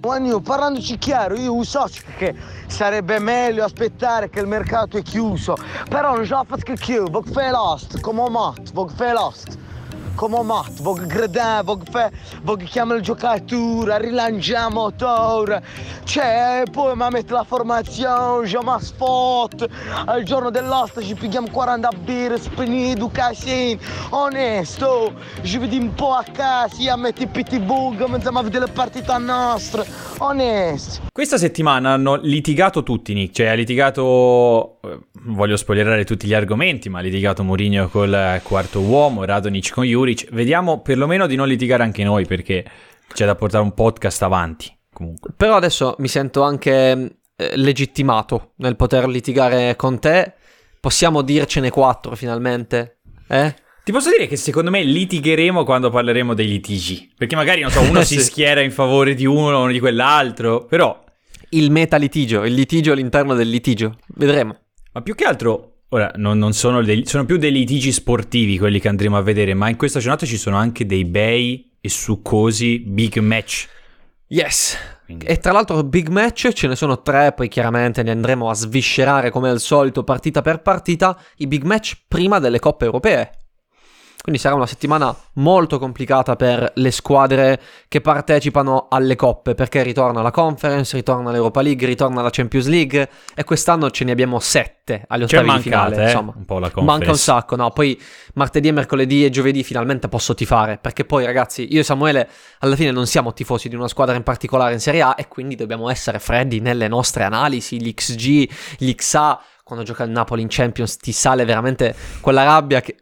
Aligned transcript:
Juanio, 0.00 0.38
parlandoci 0.38 0.96
chiaro, 0.96 1.34
io 1.34 1.52
uso 1.52 1.84
che 2.16 2.32
sarebbe 2.68 3.18
meglio 3.18 3.64
aspettare 3.64 4.30
che 4.30 4.38
il 4.38 4.46
mercato 4.46 4.96
è 4.96 5.02
chiuso, 5.02 5.56
però 5.88 6.14
non 6.14 6.24
ce 6.24 6.34
la 6.34 6.44
faccio 6.46 6.74
più, 6.74 7.10
voglio 7.10 7.32
fare 7.32 7.50
l'host, 7.50 8.00
come 8.00 8.30
mat, 8.30 8.72
voglio 8.72 8.92
fare 8.94 9.12
l'host, 9.12 9.58
come 10.18 10.42
mat, 10.42 10.82
voglio 10.82 11.06
gradare, 11.06 11.62
voglio 11.62 11.84
fare, 11.88 12.10
voglio 12.42 12.64
chiamare 12.64 12.98
il 12.98 13.04
giocatore, 13.04 14.00
rilanciare 14.00 14.72
motore, 14.72 15.62
cioè, 16.02 16.64
poi 16.72 16.96
mi 16.96 17.06
mette 17.08 17.32
la 17.32 17.44
formazione, 17.44 18.44
je 18.44 18.58
mi 18.60 18.74
spot, 18.80 19.68
al 20.06 20.24
giorno 20.24 20.50
dell'host 20.50 21.00
ci 21.04 21.14
pigliamo 21.14 21.46
40 21.48 21.88
birre, 22.02 22.36
spinido, 22.40 23.08
casino, 23.12 23.78
onesto, 24.10 25.12
ci 25.42 25.56
vediamo 25.58 25.84
un 25.84 25.94
po' 25.94 26.14
a 26.14 26.24
casa, 26.24 26.92
a 26.92 26.96
mettere 26.96 27.26
i 27.26 27.28
pitbull, 27.28 27.96
cominciamo 27.96 28.40
a 28.40 28.42
vedere 28.42 28.64
le 28.64 28.72
partite 28.72 29.16
nostre, 29.18 29.86
onesto. 30.18 31.06
Questa 31.12 31.36
settimana 31.36 31.90
hanno 31.92 32.14
litigato 32.14 32.82
tutti, 32.82 33.12
Nick. 33.12 33.34
Cioè, 33.34 33.46
ha 33.46 33.54
litigato. 33.54 34.78
eh, 34.82 34.98
Voglio 35.20 35.56
spoilerare 35.56 36.04
tutti 36.04 36.28
gli 36.28 36.32
argomenti, 36.32 36.88
ma 36.88 37.00
ha 37.00 37.02
litigato 37.02 37.42
Mourinho 37.42 37.88
col 37.88 38.40
quarto 38.44 38.80
uomo, 38.80 39.24
Radonic 39.24 39.72
con 39.72 39.84
Juric. 40.08 40.32
Vediamo 40.32 40.80
perlomeno 40.80 41.26
di 41.26 41.36
non 41.36 41.48
litigare 41.48 41.82
anche 41.82 42.02
noi, 42.04 42.26
perché 42.26 42.64
c'è 43.12 43.26
da 43.26 43.34
portare 43.34 43.62
un 43.62 43.74
podcast 43.74 44.22
avanti. 44.22 44.70
Comunque. 44.92 45.30
Però 45.36 45.54
adesso 45.56 45.94
mi 45.98 46.08
sento 46.08 46.42
anche 46.42 47.18
eh, 47.36 47.56
legittimato 47.56 48.52
nel 48.56 48.76
poter 48.76 49.06
litigare 49.08 49.76
con 49.76 49.98
te. 49.98 50.34
Possiamo 50.80 51.22
dircene 51.22 51.70
quattro 51.70 52.14
finalmente? 52.16 52.98
Eh? 53.28 53.54
Ti 53.84 53.92
posso 53.92 54.10
dire 54.10 54.26
che 54.26 54.36
secondo 54.36 54.70
me 54.70 54.82
litigheremo 54.82 55.64
quando 55.64 55.90
parleremo 55.90 56.34
dei 56.34 56.46
litigi. 56.48 57.12
Perché 57.16 57.36
magari, 57.36 57.60
non 57.62 57.70
so, 57.70 57.80
uno 57.88 58.02
si 58.02 58.14
Sì. 58.16 58.24
schiera 58.24 58.60
in 58.60 58.70
favore 58.72 59.14
di 59.14 59.24
uno 59.26 59.58
o 59.58 59.66
di 59.68 59.78
quell'altro. 59.80 60.64
Però, 60.66 61.04
Il 61.50 61.70
meta 61.70 61.96
litigio, 61.96 62.44
il 62.44 62.52
litigio 62.54 62.92
all'interno 62.92 63.34
del 63.34 63.48
litigio. 63.48 63.96
Vedremo. 64.08 64.56
ma 64.92 65.00
più 65.02 65.14
che 65.14 65.24
altro. 65.24 65.74
Ora, 65.90 66.10
non, 66.16 66.36
non 66.36 66.52
sono, 66.52 66.82
dei, 66.82 67.06
sono 67.06 67.24
più 67.24 67.38
dei 67.38 67.50
litigi 67.50 67.92
sportivi 67.92 68.58
quelli 68.58 68.78
che 68.78 68.88
andremo 68.88 69.16
a 69.16 69.22
vedere, 69.22 69.54
ma 69.54 69.70
in 69.70 69.76
questa 69.76 70.00
giornata 70.00 70.26
ci 70.26 70.36
sono 70.36 70.56
anche 70.56 70.84
dei 70.84 71.06
bei 71.06 71.70
e 71.80 71.88
succosi 71.88 72.80
big 72.80 73.16
match. 73.18 73.68
Yes. 74.26 74.76
Quindi- 75.06 75.24
E 75.24 75.38
tra 75.38 75.52
l'altro 75.52 75.82
big 75.84 76.08
match 76.08 76.50
ce 76.52 76.66
ne 76.66 76.76
sono 76.76 77.00
tre, 77.00 77.32
poi 77.32 77.48
chiaramente 77.48 78.02
li 78.02 78.10
andremo 78.10 78.50
a 78.50 78.54
sviscerare 78.54 79.30
come 79.30 79.48
al 79.48 79.60
solito 79.60 80.04
partita 80.04 80.42
per 80.42 80.60
partita, 80.60 81.18
i 81.36 81.46
big 81.46 81.62
match 81.62 82.02
prima 82.06 82.38
delle 82.38 82.58
coppe 82.58 82.84
europee. 82.84 83.37
Quindi 84.20 84.40
sarà 84.40 84.56
una 84.56 84.66
settimana 84.66 85.16
molto 85.34 85.78
complicata 85.78 86.34
per 86.34 86.72
le 86.74 86.90
squadre 86.90 87.60
che 87.86 88.00
partecipano 88.00 88.88
alle 88.90 89.14
coppe, 89.16 89.54
perché 89.54 89.82
ritorna 89.82 90.20
la 90.20 90.32
Conference, 90.32 90.96
ritorna 90.96 91.30
l'Europa 91.30 91.62
League, 91.62 91.86
ritorna 91.86 92.20
la 92.20 92.28
Champions 92.28 92.66
League 92.66 93.08
e 93.34 93.44
quest'anno 93.44 93.90
ce 93.90 94.04
ne 94.04 94.10
abbiamo 94.10 94.38
sette 94.40 95.04
agli 95.06 95.22
ottavi 95.22 95.42
di 95.42 95.48
mancata, 95.48 95.62
finale, 95.62 95.96
eh, 95.96 96.04
insomma. 96.06 96.32
un 96.36 96.44
po' 96.44 96.58
la 96.58 96.70
conference. 96.70 96.90
Manca 96.90 97.10
un 97.10 97.16
sacco, 97.16 97.56
no? 97.56 97.70
Poi 97.70 97.98
martedì, 98.34 98.72
mercoledì 98.72 99.24
e 99.24 99.30
giovedì 99.30 99.62
finalmente 99.62 100.08
posso 100.08 100.34
tifare, 100.34 100.78
perché 100.78 101.04
poi 101.04 101.24
ragazzi, 101.24 101.72
io 101.72 101.80
e 101.80 101.84
Samuele 101.84 102.28
alla 102.58 102.74
fine 102.74 102.90
non 102.90 103.06
siamo 103.06 103.32
tifosi 103.32 103.68
di 103.68 103.76
una 103.76 103.88
squadra 103.88 104.16
in 104.16 104.24
particolare 104.24 104.72
in 104.72 104.80
Serie 104.80 105.00
A 105.00 105.14
e 105.16 105.28
quindi 105.28 105.54
dobbiamo 105.54 105.88
essere 105.88 106.18
freddi 106.18 106.60
nelle 106.60 106.88
nostre 106.88 107.22
analisi, 107.22 107.80
l'XG, 107.80 108.50
l'XA, 108.80 109.40
quando 109.62 109.84
gioca 109.84 110.02
il 110.02 110.10
Napoli 110.10 110.42
in 110.42 110.48
Champions 110.50 110.96
ti 110.96 111.12
sale 111.12 111.44
veramente 111.44 111.94
quella 112.20 112.42
rabbia 112.42 112.80
che 112.80 112.96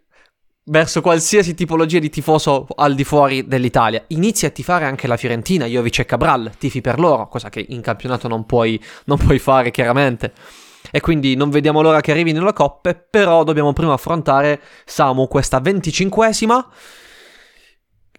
verso 0.68 1.00
qualsiasi 1.00 1.54
tipologia 1.54 1.98
di 1.98 2.10
tifoso 2.10 2.66
al 2.76 2.94
di 2.94 3.04
fuori 3.04 3.46
dell'Italia. 3.46 4.02
Inizi 4.08 4.46
a 4.46 4.50
tifare 4.50 4.84
anche 4.84 5.06
la 5.06 5.16
Fiorentina, 5.16 5.66
Jovic 5.66 6.00
e 6.00 6.04
Cabral, 6.04 6.52
tifi 6.58 6.80
per 6.80 6.98
loro, 6.98 7.28
cosa 7.28 7.48
che 7.48 7.64
in 7.68 7.80
campionato 7.80 8.28
non 8.28 8.46
puoi, 8.46 8.82
non 9.04 9.18
puoi 9.18 9.38
fare 9.38 9.70
chiaramente. 9.70 10.32
E 10.90 11.00
quindi 11.00 11.34
non 11.34 11.50
vediamo 11.50 11.82
l'ora 11.82 12.00
che 12.00 12.12
arrivino 12.12 12.44
le 12.44 12.52
coppe, 12.52 12.94
però 12.94 13.44
dobbiamo 13.44 13.72
prima 13.72 13.92
affrontare, 13.92 14.60
Samu, 14.84 15.26
questa 15.28 15.60
venticinquesima. 15.60 16.68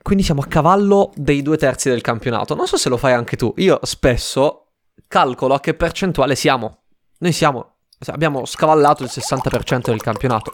Quindi 0.01 0.23
siamo 0.23 0.41
a 0.41 0.45
cavallo 0.45 1.11
dei 1.15 1.41
due 1.41 1.57
terzi 1.57 1.89
del 1.89 2.01
campionato. 2.01 2.55
Non 2.55 2.67
so 2.67 2.77
se 2.77 2.87
lo 2.87 2.97
fai 2.97 3.13
anche 3.13 3.35
tu. 3.35 3.53
Io 3.57 3.79
spesso 3.83 4.67
calcolo 5.07 5.53
a 5.53 5.59
che 5.59 5.73
percentuale 5.73 6.35
siamo. 6.35 6.83
Noi 7.19 7.31
siamo, 7.33 7.75
abbiamo 8.05 8.45
scavallato 8.45 9.03
il 9.03 9.09
60% 9.11 9.89
del 9.89 10.01
campionato. 10.01 10.53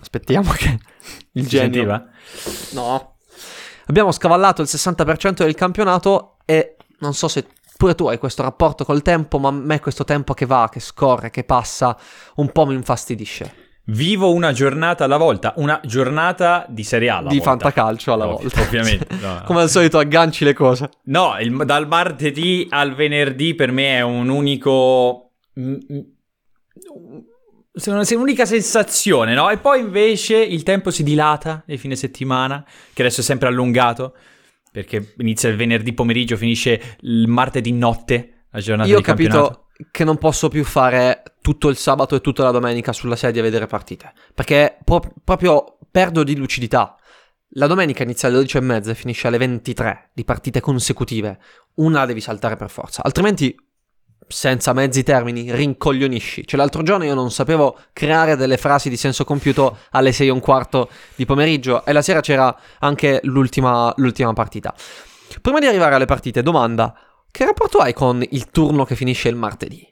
Aspettiamo 0.00 0.50
che 0.52 0.78
il 1.32 1.46
genio... 1.46 1.72
sentiva? 1.72 2.04
No. 2.72 3.16
Abbiamo 3.86 4.12
scavallato 4.12 4.62
il 4.62 4.68
60% 4.70 5.42
del 5.44 5.54
campionato 5.54 6.36
e 6.44 6.76
non 7.00 7.12
so 7.14 7.28
se 7.28 7.46
pure 7.76 7.94
tu 7.94 8.06
hai 8.08 8.18
questo 8.18 8.42
rapporto 8.42 8.84
col 8.84 9.02
tempo, 9.02 9.38
ma 9.38 9.48
a 9.48 9.52
me 9.52 9.80
questo 9.80 10.04
tempo 10.04 10.34
che 10.34 10.46
va, 10.46 10.68
che 10.70 10.80
scorre, 10.80 11.30
che 11.30 11.44
passa, 11.44 11.96
un 12.36 12.52
po' 12.52 12.66
mi 12.66 12.74
infastidisce. 12.74 13.54
Vivo 13.86 14.32
una 14.32 14.52
giornata 14.52 15.04
alla 15.04 15.16
volta, 15.16 15.54
una 15.56 15.80
giornata 15.82 16.64
di 16.68 16.84
Serie 16.84 17.08
A 17.08 17.16
alla 17.16 17.28
di 17.30 17.38
volta. 17.38 17.50
fantacalcio 17.50 18.12
alla 18.12 18.28
Ov- 18.28 18.42
volta. 18.42 18.60
Ovviamente. 18.60 19.06
no. 19.20 19.42
Come 19.46 19.62
al 19.62 19.70
solito 19.70 19.98
agganci 19.98 20.44
le 20.44 20.52
cose. 20.52 20.90
No, 21.04 21.36
il- 21.40 21.56
dal 21.64 21.88
martedì 21.88 22.66
al 22.70 22.94
venerdì 22.94 23.54
per 23.54 23.72
me 23.72 23.96
è 23.96 24.02
un 24.02 24.28
unico... 24.28 25.32
mm, 27.70 27.78
mm, 27.78 27.80
se 27.80 27.90
una- 27.90 28.04
se 28.04 28.14
un'unica 28.14 28.44
sensazione, 28.46 29.34
no? 29.34 29.50
E 29.50 29.58
poi 29.58 29.80
invece 29.80 30.36
il 30.36 30.62
tempo 30.62 30.90
si 30.90 31.02
dilata 31.02 31.62
nel 31.66 31.78
fine 31.78 31.96
settimana, 31.96 32.64
che 32.92 33.02
adesso 33.02 33.20
è 33.20 33.24
sempre 33.24 33.48
allungato, 33.48 34.14
perché 34.72 35.14
inizia 35.18 35.48
il 35.48 35.56
venerdì 35.56 35.92
pomeriggio, 35.92 36.36
finisce 36.36 36.96
il 37.00 37.26
martedì 37.28 37.72
notte, 37.72 38.44
la 38.50 38.60
giornata 38.60 38.88
Io 38.88 38.98
ho 38.98 39.00
campionato. 39.00 39.40
capito 39.42 39.64
che 39.90 40.04
non 40.04 40.18
posso 40.18 40.48
più 40.48 40.62
fare 40.64 41.22
tutto 41.40 41.68
il 41.68 41.76
sabato 41.76 42.14
e 42.14 42.20
tutta 42.20 42.42
la 42.42 42.50
domenica 42.50 42.92
sulla 42.92 43.16
sedia 43.16 43.40
a 43.40 43.44
vedere 43.44 43.66
partite. 43.66 44.12
Perché 44.34 44.76
pro- 44.84 45.02
proprio 45.24 45.78
perdo 45.90 46.22
di 46.22 46.36
lucidità. 46.36 46.96
La 47.54 47.66
domenica 47.66 48.02
inizia 48.04 48.28
alle 48.28 48.38
12.30 48.44 48.90
e 48.90 48.94
finisce 48.94 49.26
alle 49.26 49.38
23 49.38 50.10
di 50.12 50.24
partite 50.24 50.60
consecutive. 50.60 51.38
Una 51.76 52.04
devi 52.04 52.20
saltare 52.20 52.56
per 52.56 52.68
forza. 52.70 53.02
Altrimenti, 53.02 53.56
senza 54.26 54.72
mezzi 54.72 55.02
termini, 55.02 55.52
rincoglionisci. 55.52 56.46
Cioè, 56.46 56.58
l'altro 56.58 56.82
giorno 56.82 57.04
io 57.04 57.14
non 57.14 57.30
sapevo 57.30 57.78
creare 57.92 58.36
delle 58.36 58.56
frasi 58.56 58.88
di 58.88 58.96
senso 58.96 59.24
compiuto 59.24 59.78
alle 59.90 60.12
6 60.12 60.28
e 60.28 60.30
un 60.30 60.40
quarto 60.40 60.90
di 61.14 61.24
pomeriggio. 61.26 61.84
E 61.84 61.92
la 61.92 62.02
sera 62.02 62.20
c'era 62.20 62.56
anche 62.78 63.20
l'ultima, 63.24 63.92
l'ultima 63.96 64.32
partita. 64.32 64.74
Prima 65.40 65.58
di 65.58 65.66
arrivare 65.66 65.94
alle 65.94 66.06
partite, 66.06 66.42
domanda. 66.42 66.94
Che 67.30 67.44
rapporto 67.44 67.78
hai 67.78 67.92
con 67.92 68.24
il 68.28 68.50
turno 68.50 68.84
che 68.84 68.96
finisce 68.96 69.28
il 69.28 69.36
martedì? 69.36 69.86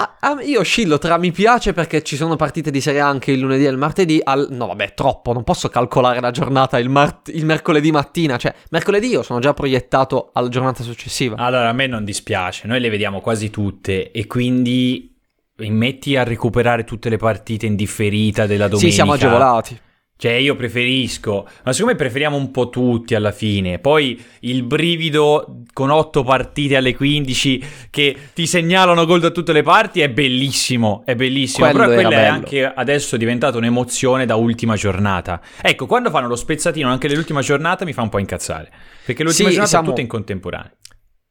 Ah, 0.00 0.16
ah, 0.20 0.42
io 0.42 0.60
oscillo 0.60 0.96
tra 0.98 1.18
mi 1.18 1.32
piace 1.32 1.72
perché 1.72 2.04
ci 2.04 2.14
sono 2.14 2.36
partite 2.36 2.70
di 2.70 2.80
Serie 2.80 3.00
anche 3.00 3.32
il 3.32 3.40
lunedì 3.40 3.66
e 3.66 3.68
il 3.68 3.76
martedì 3.76 4.20
al... 4.22 4.46
No 4.48 4.68
vabbè, 4.68 4.94
troppo, 4.94 5.32
non 5.32 5.42
posso 5.42 5.68
calcolare 5.68 6.20
la 6.20 6.30
giornata 6.30 6.78
il, 6.78 6.88
mart- 6.88 7.30
il 7.34 7.44
mercoledì 7.44 7.90
mattina. 7.90 8.36
Cioè, 8.36 8.54
mercoledì 8.70 9.08
io 9.08 9.24
sono 9.24 9.40
già 9.40 9.54
proiettato 9.54 10.30
alla 10.34 10.48
giornata 10.48 10.84
successiva. 10.84 11.34
Allora, 11.36 11.68
a 11.68 11.72
me 11.72 11.88
non 11.88 12.04
dispiace, 12.04 12.68
noi 12.68 12.78
le 12.78 12.90
vediamo 12.90 13.20
quasi 13.20 13.50
tutte 13.50 14.12
e 14.12 14.28
quindi 14.28 15.16
metti 15.56 16.14
a 16.14 16.22
recuperare 16.22 16.84
tutte 16.84 17.08
le 17.08 17.16
partite 17.16 17.66
in 17.66 17.74
differita 17.74 18.46
della 18.46 18.68
domenica. 18.68 18.90
sì, 18.90 18.94
siamo 18.94 19.14
agevolati. 19.14 19.80
Cioè, 20.20 20.32
io 20.32 20.56
preferisco, 20.56 21.46
ma 21.62 21.72
secondo 21.72 21.92
me 21.92 21.94
preferiamo 21.96 22.36
un 22.36 22.50
po' 22.50 22.70
tutti 22.70 23.14
alla 23.14 23.30
fine. 23.30 23.78
Poi 23.78 24.20
il 24.40 24.64
brivido 24.64 25.62
con 25.72 25.90
otto 25.90 26.24
partite 26.24 26.74
alle 26.74 26.96
15 26.96 27.64
che 27.88 28.16
ti 28.34 28.44
segnalano 28.48 29.06
gol 29.06 29.20
da 29.20 29.30
tutte 29.30 29.52
le 29.52 29.62
parti 29.62 30.00
è 30.00 30.08
bellissimo, 30.10 31.02
è 31.04 31.14
bellissimo. 31.14 31.68
Quello 31.70 31.84
Però 31.84 31.94
quella 31.94 32.08
è 32.16 32.22
bello. 32.22 32.34
anche 32.34 32.64
adesso 32.64 33.16
diventata 33.16 33.58
un'emozione 33.58 34.26
da 34.26 34.34
ultima 34.34 34.74
giornata. 34.74 35.40
Ecco, 35.62 35.86
quando 35.86 36.10
fanno 36.10 36.26
lo 36.26 36.34
spezzatino 36.34 36.88
anche 36.90 37.06
nell'ultima 37.06 37.40
giornata 37.40 37.84
mi 37.84 37.92
fa 37.92 38.02
un 38.02 38.08
po' 38.08 38.18
incazzare. 38.18 38.72
Perché 39.04 39.22
l'ultima 39.22 39.48
Sì, 39.50 39.54
giornata 39.54 39.66
siamo- 39.68 39.84
è 39.84 39.88
tutta 39.90 40.00
in 40.00 40.08
contemporanea. 40.08 40.72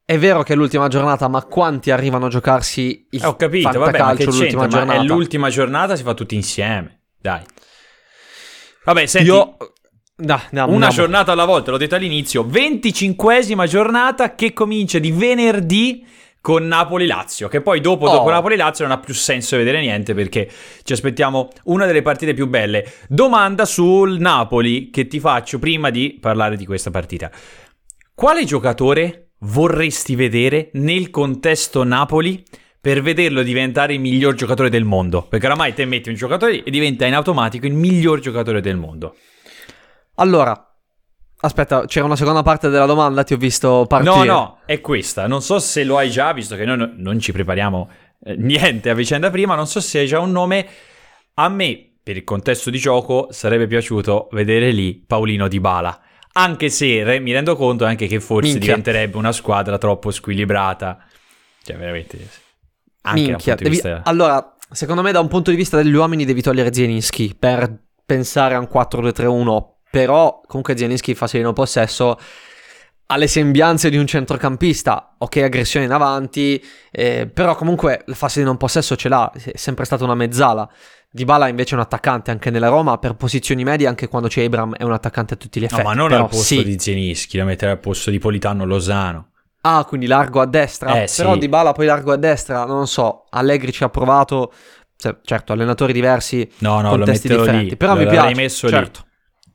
È 0.02 0.16
vero 0.16 0.42
che 0.42 0.54
è 0.54 0.56
l'ultima 0.56 0.88
giornata, 0.88 1.28
ma 1.28 1.42
quanti 1.44 1.90
arrivano 1.90 2.24
a 2.24 2.28
giocarsi 2.30 3.06
il 3.10 3.22
Eh, 3.22 3.26
ho 3.26 3.36
capito, 3.36 3.78
vabbè, 3.78 3.98
ma 3.98 4.14
che 4.14 4.24
l'ultima 4.24 4.62
Ma 4.62 4.68
giornata? 4.68 4.98
è 4.98 5.04
l'ultima 5.04 5.50
giornata, 5.50 5.94
si 5.94 6.02
fa 6.02 6.14
tutti 6.14 6.34
insieme. 6.34 7.02
Dai. 7.20 7.42
Vabbè, 8.92 9.06
senti, 9.06 9.28
Io 9.28 9.56
Da, 10.16 10.40
andiamo, 10.44 10.72
Una 10.72 10.86
andiamo. 10.86 10.94
giornata 10.94 11.32
alla 11.32 11.44
volta, 11.44 11.70
l'ho 11.70 11.76
detto 11.76 11.94
all'inizio, 11.94 12.42
25esima 12.42 13.66
giornata 13.66 14.34
che 14.34 14.52
comincia 14.52 14.98
di 14.98 15.12
venerdì 15.12 16.04
con 16.40 16.66
Napoli-Lazio, 16.66 17.48
che 17.48 17.60
poi 17.60 17.80
dopo, 17.80 18.06
Oh. 18.06 18.12
dopo 18.12 18.30
Napoli-Lazio 18.30 18.86
non 18.86 18.96
ha 18.96 19.00
più 19.00 19.12
senso 19.14 19.56
vedere 19.56 19.80
niente 19.80 20.14
perché 20.14 20.50
ci 20.82 20.92
aspettiamo 20.94 21.50
una 21.64 21.84
delle 21.86 22.00
partite 22.02 22.32
più 22.32 22.48
belle. 22.48 22.90
Domanda 23.08 23.64
sul 23.66 24.18
Napoli 24.18 24.88
che 24.90 25.06
ti 25.06 25.20
faccio 25.20 25.58
prima 25.58 25.90
di 25.90 26.16
parlare 26.20 26.56
di 26.56 26.64
questa 26.64 26.90
partita. 26.90 27.30
Quale 28.14 28.44
giocatore 28.44 29.32
vorresti 29.40 30.16
vedere 30.16 30.70
nel 30.72 31.10
contesto 31.10 31.84
Napoli 31.84 32.42
per 32.80 33.02
vederlo 33.02 33.42
diventare 33.42 33.94
il 33.94 34.00
miglior 34.00 34.34
giocatore 34.34 34.70
del 34.70 34.84
mondo? 34.84 35.22
Perché 35.22 35.46
oramai 35.46 35.74
te 35.74 35.84
metti 35.84 36.08
un 36.08 36.14
giocatore 36.14 36.62
e 36.62 36.70
diventa 36.70 37.06
in 37.06 37.14
automatico 37.14 37.66
il 37.66 37.74
miglior 37.74 38.20
giocatore 38.20 38.60
del 38.60 38.76
mondo. 38.76 39.16
Allora, 40.14 40.76
aspetta, 41.40 41.86
c'era 41.86 42.04
una 42.04 42.16
seconda 42.16 42.42
parte 42.42 42.68
della 42.68 42.86
domanda, 42.86 43.24
ti 43.24 43.34
ho 43.34 43.36
visto 43.36 43.84
partire. 43.88 44.14
No, 44.14 44.24
no, 44.24 44.58
è 44.64 44.80
questa. 44.80 45.26
Non 45.26 45.42
so 45.42 45.58
se 45.58 45.84
lo 45.84 45.96
hai 45.96 46.10
già, 46.10 46.32
visto 46.32 46.56
che 46.56 46.64
noi 46.64 46.76
no- 46.76 46.92
non 46.94 47.18
ci 47.20 47.32
prepariamo 47.32 47.90
eh, 48.24 48.36
niente 48.36 48.90
a 48.90 48.94
vicenda 48.94 49.30
prima. 49.30 49.54
Non 49.54 49.66
so 49.66 49.80
se 49.80 49.98
hai 49.98 50.06
già 50.06 50.20
un 50.20 50.30
nome. 50.32 50.66
A 51.34 51.48
me, 51.48 51.98
per 52.02 52.16
il 52.16 52.24
contesto 52.24 52.70
di 52.70 52.78
gioco, 52.78 53.28
sarebbe 53.30 53.66
piaciuto 53.66 54.28
vedere 54.32 54.70
lì 54.70 54.94
Paolino 54.94 55.46
Di 55.46 55.60
Bala. 55.60 56.00
Anche 56.32 56.68
se 56.68 57.02
re- 57.04 57.20
mi 57.20 57.32
rendo 57.32 57.56
conto 57.56 57.84
anche 57.84 58.06
che 58.06 58.20
forse 58.20 58.50
Minchia. 58.50 58.68
diventerebbe 58.68 59.16
una 59.16 59.32
squadra 59.32 59.78
troppo 59.78 60.10
squilibrata. 60.10 61.04
Cioè, 61.62 61.76
veramente. 61.76 62.46
Anche 63.02 63.20
Minchia, 63.22 63.54
devi- 63.54 63.70
vista. 63.70 64.02
allora, 64.04 64.54
secondo 64.70 65.02
me 65.02 65.12
da 65.12 65.20
un 65.20 65.28
punto 65.28 65.50
di 65.50 65.56
vista 65.56 65.76
degli 65.76 65.94
uomini 65.94 66.24
devi 66.24 66.42
togliere 66.42 66.72
Zielinski 66.72 67.34
per 67.38 67.84
pensare 68.04 68.54
a 68.54 68.58
un 68.58 68.68
4-2-3-1, 68.72 69.64
però 69.90 70.40
comunque 70.46 70.76
Zielinski 70.76 71.14
fa 71.14 71.26
sereno 71.26 71.52
possesso 71.52 72.18
ha 73.10 73.16
le 73.16 73.26
sembianze 73.26 73.88
di 73.88 73.96
un 73.96 74.06
centrocampista, 74.06 75.14
ok 75.16 75.36
aggressione 75.38 75.86
in 75.86 75.92
avanti, 75.92 76.62
eh, 76.90 77.26
però 77.26 77.54
comunque 77.54 78.02
la 78.04 78.14
fase 78.14 78.40
di 78.40 78.44
non 78.44 78.58
possesso 78.58 78.96
ce 78.96 79.08
l'ha, 79.08 79.32
è 79.32 79.56
sempre 79.56 79.86
stata 79.86 80.04
una 80.04 80.14
mezzala. 80.14 80.68
Dybala 81.10 81.48
invece 81.48 81.70
è 81.72 81.74
un 81.78 81.80
attaccante 81.80 82.30
anche 82.30 82.50
nella 82.50 82.68
Roma, 82.68 82.98
per 82.98 83.14
posizioni 83.14 83.64
medie 83.64 83.86
anche 83.86 84.08
quando 84.08 84.28
c'è 84.28 84.44
Abram 84.44 84.74
è 84.76 84.82
un 84.82 84.92
attaccante 84.92 85.32
a 85.34 85.36
tutti 85.38 85.58
gli 85.58 85.62
No, 85.62 85.68
effetti. 85.68 85.84
ma 85.84 85.94
non 85.94 86.12
al 86.12 86.28
posto 86.28 86.42
sì. 86.42 86.62
di 86.62 86.78
Zielinski, 86.78 87.38
la 87.38 87.44
metterei 87.44 87.72
al 87.74 87.80
posto 87.80 88.10
di 88.10 88.18
Politano 88.18 88.66
Lozano. 88.66 89.30
Ah, 89.62 89.84
quindi 89.84 90.06
largo 90.06 90.40
a 90.40 90.46
destra. 90.46 91.02
Eh, 91.02 91.06
sì. 91.08 91.22
Però 91.22 91.36
Dybala 91.36 91.72
poi 91.72 91.86
largo 91.86 92.12
a 92.12 92.16
destra, 92.16 92.64
non 92.64 92.86
so. 92.86 93.24
Allegri 93.30 93.72
ci 93.72 93.84
ha 93.84 93.88
provato. 93.88 94.52
se- 94.96 95.18
certo, 95.22 95.52
allenatori 95.52 95.92
diversi, 95.92 96.48
No, 96.58 96.80
no, 96.80 96.90
contesti 96.90 97.28
differenti. 97.28 97.70
lì. 97.70 97.76
Però 97.76 97.94
mi 97.96 98.06
piace. 98.06 98.34
messo 98.34 98.66
lì. 98.66 98.72
certo. 98.72 99.04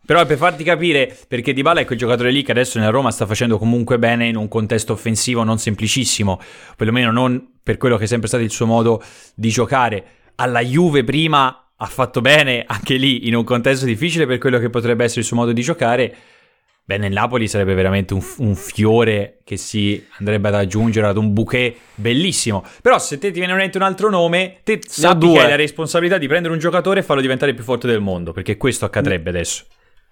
Però 0.06 0.20
è 0.22 0.26
per 0.26 0.38
farti 0.38 0.64
capire, 0.66 1.18
perché 1.28 1.54
Dybala 1.54 1.80
è 1.82 1.86
quel 1.86 1.98
giocatore 1.98 2.30
lì 2.32 2.44
che 2.44 2.52
adesso 2.52 2.78
nella 2.78 2.92
Roma 2.92 3.10
sta 3.12 3.26
facendo 3.26 3.58
comunque 3.58 3.98
bene 3.98 4.28
in 4.28 4.36
un 4.36 4.50
contesto 4.50 4.92
offensivo 4.94 5.44
non 5.44 5.58
semplicissimo, 5.60 6.40
perlomeno 6.76 7.10
non 7.12 7.52
per 7.64 7.78
quello 7.78 7.96
che 7.98 8.04
è 8.04 8.08
sempre 8.08 8.28
stato 8.28 8.44
il 8.44 8.52
suo 8.52 8.66
modo 8.66 9.02
di 9.34 9.48
giocare. 9.50 10.06
Alla 10.36 10.60
Juve 10.62 11.04
prima 11.06 11.72
ha 11.76 11.86
fatto 11.86 12.20
bene 12.22 12.64
anche 12.68 12.96
lì 12.96 13.28
in 13.28 13.36
un 13.36 13.44
contesto 13.46 13.86
difficile 13.86 14.26
per 14.26 14.38
quello 14.40 14.60
che 14.60 14.70
potrebbe 14.70 15.06
essere 15.06 15.22
il 15.22 15.26
suo 15.26 15.38
modo 15.38 15.54
di 15.54 15.62
giocare. 15.62 16.16
Beh, 16.86 16.98
nel 16.98 17.14
Napoli 17.14 17.48
sarebbe 17.48 17.74
veramente 17.76 18.14
un, 18.14 18.22
un 18.40 18.56
fiore 18.56 19.40
che 19.46 19.56
si 19.56 20.06
andrebbe 20.18 20.50
ad 20.50 20.56
aggiungere 20.56 21.08
ad 21.08 21.16
un 21.16 21.32
bouquet 21.32 21.78
bellissimo. 21.96 22.66
Però 22.82 23.00
se 23.00 23.18
te 23.18 23.32
ti 23.32 23.40
viene 23.40 23.54
in 23.54 23.60
mente 23.60 23.78
un 23.78 23.84
altro 23.84 24.10
nome, 24.10 24.58
te 24.64 24.82
sappi 24.86 25.28
due. 25.28 25.36
che 25.36 25.44
hai 25.44 25.50
la 25.50 25.56
responsabilità 25.56 26.18
di 26.18 26.28
prendere 26.28 26.54
un 26.54 26.60
giocatore 26.60 27.00
e 27.00 27.04
farlo 27.04 27.22
diventare 27.22 27.52
il 27.52 27.56
più 27.56 27.66
forte 27.66 27.88
del 27.88 28.02
mondo, 28.02 28.34
perché 28.34 28.58
questo 28.58 28.84
accadrebbe 28.84 29.30
adesso. 29.30 29.64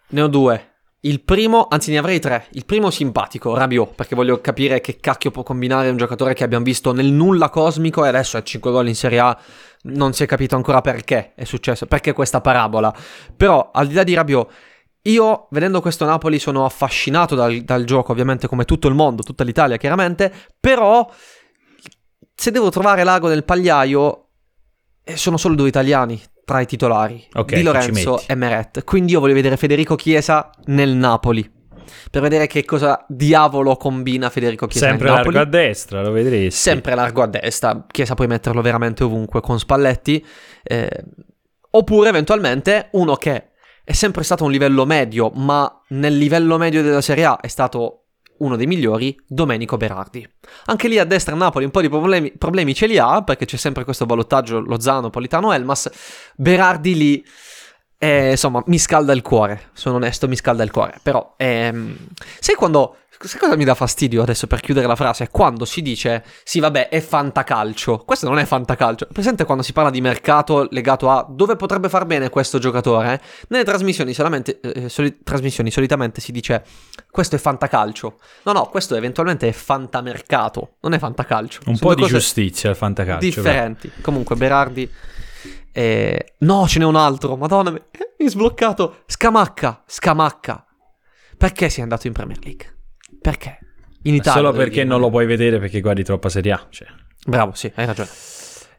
Ne 0.09 0.21
ho 0.21 0.27
due. 0.27 0.67
Il 1.03 1.21
primo, 1.21 1.67
anzi 1.69 1.91
ne 1.91 1.97
avrei 1.97 2.19
tre. 2.19 2.45
Il 2.51 2.63
primo 2.63 2.89
simpatico, 2.89 3.53
Rabiot, 3.53 3.95
perché 3.95 4.15
voglio 4.15 4.39
capire 4.39 4.79
che 4.79 4.97
cacchio 5.01 5.31
può 5.31 5.43
combinare 5.43 5.89
un 5.89 5.97
giocatore 5.97 6.33
che 6.33 6.43
abbiamo 6.45 6.63
visto 6.63 6.93
nel 6.93 7.11
nulla 7.11 7.49
cosmico 7.49 8.05
e 8.05 8.07
adesso 8.07 8.37
ha 8.37 8.43
5 8.43 8.71
gol 8.71 8.87
in 8.87 8.95
Serie 8.95 9.19
A. 9.19 9.37
Non 9.83 10.13
si 10.13 10.23
è 10.23 10.25
capito 10.25 10.55
ancora 10.55 10.79
perché 10.79 11.33
è 11.35 11.43
successo, 11.43 11.85
perché 11.85 12.13
questa 12.13 12.39
parabola. 12.39 12.93
Però, 13.35 13.71
al 13.73 13.87
di 13.87 13.95
là 13.95 14.03
di 14.03 14.13
Rabiot, 14.13 14.51
io 15.03 15.47
vedendo 15.51 15.81
questo 15.81 16.05
Napoli 16.05 16.37
sono 16.37 16.65
affascinato 16.65 17.35
dal, 17.35 17.61
dal 17.61 17.83
gioco, 17.85 18.11
ovviamente 18.11 18.47
come 18.47 18.65
tutto 18.65 18.87
il 18.87 18.93
mondo, 18.93 19.23
tutta 19.23 19.43
l'Italia 19.43 19.77
chiaramente, 19.77 20.31
però 20.59 21.09
se 22.35 22.51
devo 22.51 22.69
trovare 22.69 23.03
l'ago 23.03 23.27
nel 23.27 23.43
pagliaio, 23.43 24.27
eh, 25.03 25.17
sono 25.17 25.37
solo 25.37 25.55
due 25.55 25.67
italiani 25.67 26.21
tra 26.43 26.59
i 26.59 26.65
titolari, 26.65 27.27
Ok, 27.33 27.47
chi 27.47 27.55
Di 27.55 27.63
Lorenzo 27.63 28.21
e 28.27 28.35
Meret. 28.35 28.83
Quindi 28.83 29.13
io 29.13 29.19
voglio 29.19 29.33
vedere 29.33 29.57
Federico 29.57 29.95
Chiesa 29.95 30.49
nel 30.65 30.89
Napoli. 30.89 31.59
Per 32.09 32.21
vedere 32.21 32.47
che 32.47 32.63
cosa 32.63 33.05
diavolo 33.07 33.75
combina 33.75 34.29
Federico 34.29 34.67
Chiesa 34.67 34.87
Sempre 34.87 35.07
nel 35.07 35.17
Napoli. 35.17 35.35
largo 35.35 35.49
a 35.49 35.61
destra, 35.61 36.01
lo 36.01 36.11
vedresti. 36.11 36.59
Sempre 36.59 36.95
largo 36.95 37.21
a 37.21 37.27
destra. 37.27 37.85
Chiesa 37.89 38.15
puoi 38.15 38.27
metterlo 38.27 38.61
veramente 38.61 39.03
ovunque 39.03 39.41
con 39.41 39.59
Spalletti. 39.59 40.25
eh, 40.63 41.03
oppure 41.71 42.09
eventualmente 42.09 42.89
uno 42.91 43.15
che 43.15 43.50
è 43.83 43.93
sempre 43.93 44.23
stato 44.23 44.43
un 44.43 44.51
livello 44.51 44.85
medio, 44.85 45.29
ma 45.33 45.81
nel 45.89 46.17
livello 46.17 46.57
medio 46.57 46.81
della 46.81 47.01
Serie 47.01 47.25
A 47.25 47.39
è 47.39 47.47
stato 47.47 47.97
uno 48.37 48.55
dei 48.55 48.65
migliori, 48.65 49.15
Domenico 49.27 49.77
Berardi. 49.77 50.27
Anche 50.65 50.87
lì 50.87 50.97
a 50.97 51.05
destra 51.05 51.35
Napoli 51.35 51.65
un 51.65 51.71
po' 51.71 51.81
di 51.81 51.89
problemi, 51.89 52.31
problemi 52.37 52.73
ce 52.73 52.87
li 52.87 52.97
ha, 52.97 53.23
perché 53.23 53.45
c'è 53.45 53.57
sempre 53.57 53.83
questo 53.83 54.05
ballottaggio 54.05 54.59
Lozano, 54.59 55.09
Politano, 55.09 55.53
Elmas. 55.53 55.89
Berardi 56.35 56.95
lì, 56.95 57.25
eh, 57.97 58.31
insomma, 58.31 58.63
mi 58.65 58.79
scalda 58.79 59.13
il 59.13 59.21
cuore, 59.21 59.69
sono 59.73 59.97
onesto, 59.97 60.27
mi 60.27 60.35
scalda 60.35 60.63
il 60.63 60.71
cuore. 60.71 60.99
Però, 61.01 61.33
ehm, 61.37 61.95
sai 62.39 62.55
quando... 62.55 62.97
Sai 63.23 63.39
cosa 63.39 63.55
mi 63.55 63.63
dà 63.63 63.75
fastidio 63.75 64.21
adesso 64.21 64.47
per 64.47 64.59
chiudere 64.61 64.87
la 64.87 64.95
frase? 64.95 65.29
Quando 65.29 65.65
si 65.65 65.81
dice, 65.81 66.23
sì 66.43 66.59
vabbè, 66.59 66.89
è 66.89 66.99
fantacalcio. 67.01 67.99
Questo 67.99 68.27
non 68.27 68.39
è 68.39 68.45
fantacalcio. 68.45 69.07
Presente 69.11 69.45
quando 69.45 69.63
si 69.63 69.73
parla 69.73 69.89
di 69.89 70.01
mercato 70.01 70.67
legato 70.71 71.09
a 71.09 71.25
dove 71.29 71.55
potrebbe 71.55 71.87
far 71.89 72.05
bene 72.05 72.29
questo 72.29 72.57
giocatore? 72.59 73.21
Nelle 73.49 73.63
trasmissioni, 73.63 74.13
solamente, 74.13 74.59
eh, 74.59 74.89
soli- 74.89 75.19
trasmissioni 75.23 75.69
solitamente 75.71 76.19
si 76.21 76.31
dice, 76.31 76.63
questo 77.11 77.35
è 77.35 77.39
fantacalcio. 77.39 78.17
No, 78.43 78.51
no, 78.53 78.65
questo 78.67 78.95
eventualmente 78.95 79.47
è 79.47 79.51
fantamercato, 79.51 80.77
non 80.81 80.93
è 80.93 80.99
fantacalcio. 80.99 81.59
Un 81.67 81.75
Sono 81.75 81.93
po' 81.93 82.01
di 82.01 82.07
giustizia 82.07 82.69
al 82.69 82.75
fantacalcio. 82.75 83.25
differenti. 83.25 83.91
Comunque, 84.01 84.35
Berardi... 84.35 84.89
eh, 85.71 86.33
No, 86.39 86.67
ce 86.67 86.79
n'è 86.79 86.85
un 86.85 86.95
altro. 86.95 87.35
Madonna, 87.37 87.71
mi 87.71 87.79
mi 88.19 88.25
è 88.25 88.29
sbloccato. 88.29 89.03
Scamacca, 89.05 89.83
Scamacca. 89.85 90.65
Perché 91.37 91.69
sei 91.69 91.81
andato 91.83 92.07
in 92.07 92.13
Premier 92.13 92.37
League? 92.43 92.75
Perché? 93.21 93.59
In 94.03 94.15
Italia. 94.15 94.41
Solo 94.41 94.51
perché 94.51 94.83
non 94.83 94.99
lo 94.99 95.09
puoi 95.09 95.25
vedere 95.25 95.59
perché 95.59 95.79
guardi 95.79 96.03
troppa 96.03 96.29
Serie 96.29 96.51
A. 96.51 96.67
Cioè. 96.69 96.87
Bravo, 97.25 97.53
sì, 97.53 97.71
hai 97.75 97.85
ragione. 97.85 98.09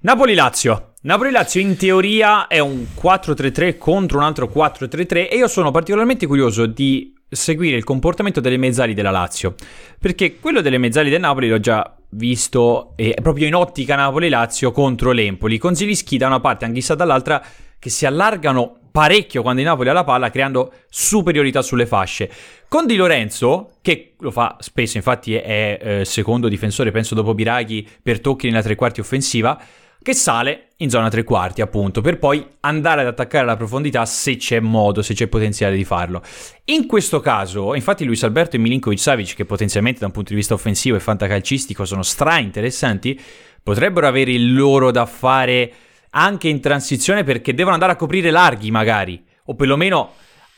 Napoli-Lazio. 0.00 0.94
Napoli-Lazio 1.02 1.61
in 1.61 1.76
teoria 1.76 2.49
è 2.49 2.58
un 2.58 2.87
4-3-3 3.00 3.78
contro 3.78 4.18
un 4.18 4.25
altro 4.25 4.50
4-3-3 4.52 5.30
e 5.30 5.37
io 5.37 5.46
sono 5.46 5.70
particolarmente 5.70 6.26
curioso 6.26 6.66
di 6.66 7.14
seguire 7.28 7.76
il 7.76 7.84
comportamento 7.84 8.40
delle 8.40 8.56
mezzali 8.56 8.94
della 8.94 9.11
Lazio 9.11 9.54
perché 9.99 10.38
quello 10.38 10.61
delle 10.61 10.76
mezzali 10.76 11.08
del 11.08 11.20
Napoli 11.20 11.49
l'ho 11.49 11.61
già 11.61 11.96
visto 12.11 12.92
eh, 12.96 13.16
proprio 13.22 13.46
in 13.46 13.54
ottica 13.54 13.96
Napoli-Lazio 13.96 14.70
contro 14.70 15.12
l'Empoli 15.12 15.56
con 15.56 15.75
Zilischi 15.75 16.18
da 16.18 16.26
una 16.26 16.40
parte 16.40 16.64
e 16.64 16.68
Anghissa 16.68 16.94
dall'altra 16.94 17.42
che 17.78 17.88
si 17.88 18.04
allargano 18.04 18.81
parecchio 18.92 19.42
quando 19.42 19.61
il 19.61 19.66
Napoli 19.66 19.88
ha 19.88 19.92
la 19.92 20.04
palla 20.04 20.30
creando 20.30 20.72
superiorità 20.88 21.62
sulle 21.62 21.87
fasce 21.87 22.30
con 22.68 22.87
Di 22.87 22.94
Lorenzo 22.96 23.72
che 23.80 24.12
lo 24.18 24.30
fa 24.30 24.56
spesso 24.61 24.99
infatti 24.99 25.34
è, 25.34 25.78
eh, 25.80 26.04
secondo 26.04 26.49
difensore 26.49 26.90
penso 26.90 27.14
dopo 27.14 27.34
Biraghi 27.34 27.88
per 28.02 28.20
tocchi 28.20 28.46
nella 28.46 28.62
tre 28.62 28.76
quarti 28.76 29.00
offensiva 29.00 29.61
che 30.02 30.14
sale 30.14 30.70
in 30.78 30.90
zona 30.90 31.08
tre 31.08 31.22
quarti, 31.22 31.61
appunto, 31.61 32.00
per 32.00 32.18
poi 32.18 32.44
andare 32.61 33.02
ad 33.02 33.06
attaccare 33.06 33.44
alla 33.44 33.56
profondità 33.56 34.04
se 34.04 34.37
c'è 34.37 34.58
modo, 34.58 35.00
se 35.00 35.14
c'è 35.14 35.28
potenziale 35.28 35.76
di 35.76 35.84
farlo. 35.84 36.22
In 36.66 36.87
questo 36.87 37.20
caso, 37.20 37.75
infatti, 37.75 38.04
Luis 38.04 38.25
Alberto 38.25 38.56
e 38.56 38.58
Milinkovic 38.58 38.99
Savic, 38.99 39.34
che 39.34 39.44
potenzialmente 39.44 40.00
da 40.00 40.06
un 40.06 40.12
punto 40.12 40.30
di 40.30 40.34
vista 40.34 40.54
offensivo 40.54 40.96
e 40.96 41.00
fantacalcistico 41.00 41.84
sono 41.84 42.02
stra 42.02 42.38
interessanti, 42.38 43.18
potrebbero 43.62 44.08
avere 44.08 44.32
il 44.32 44.52
loro 44.52 44.90
da 44.90 45.06
fare 45.06 45.72
anche 46.12 46.49
in 46.49 46.61
transizione 46.61 47.25
perché 47.25 47.54
devono 47.54 47.75
andare 47.75 47.92
a 47.92 47.97
coprire 47.97 48.31
larghi, 48.31 48.71
magari, 48.71 49.23
o 49.45 49.54
perlomeno 49.54 50.12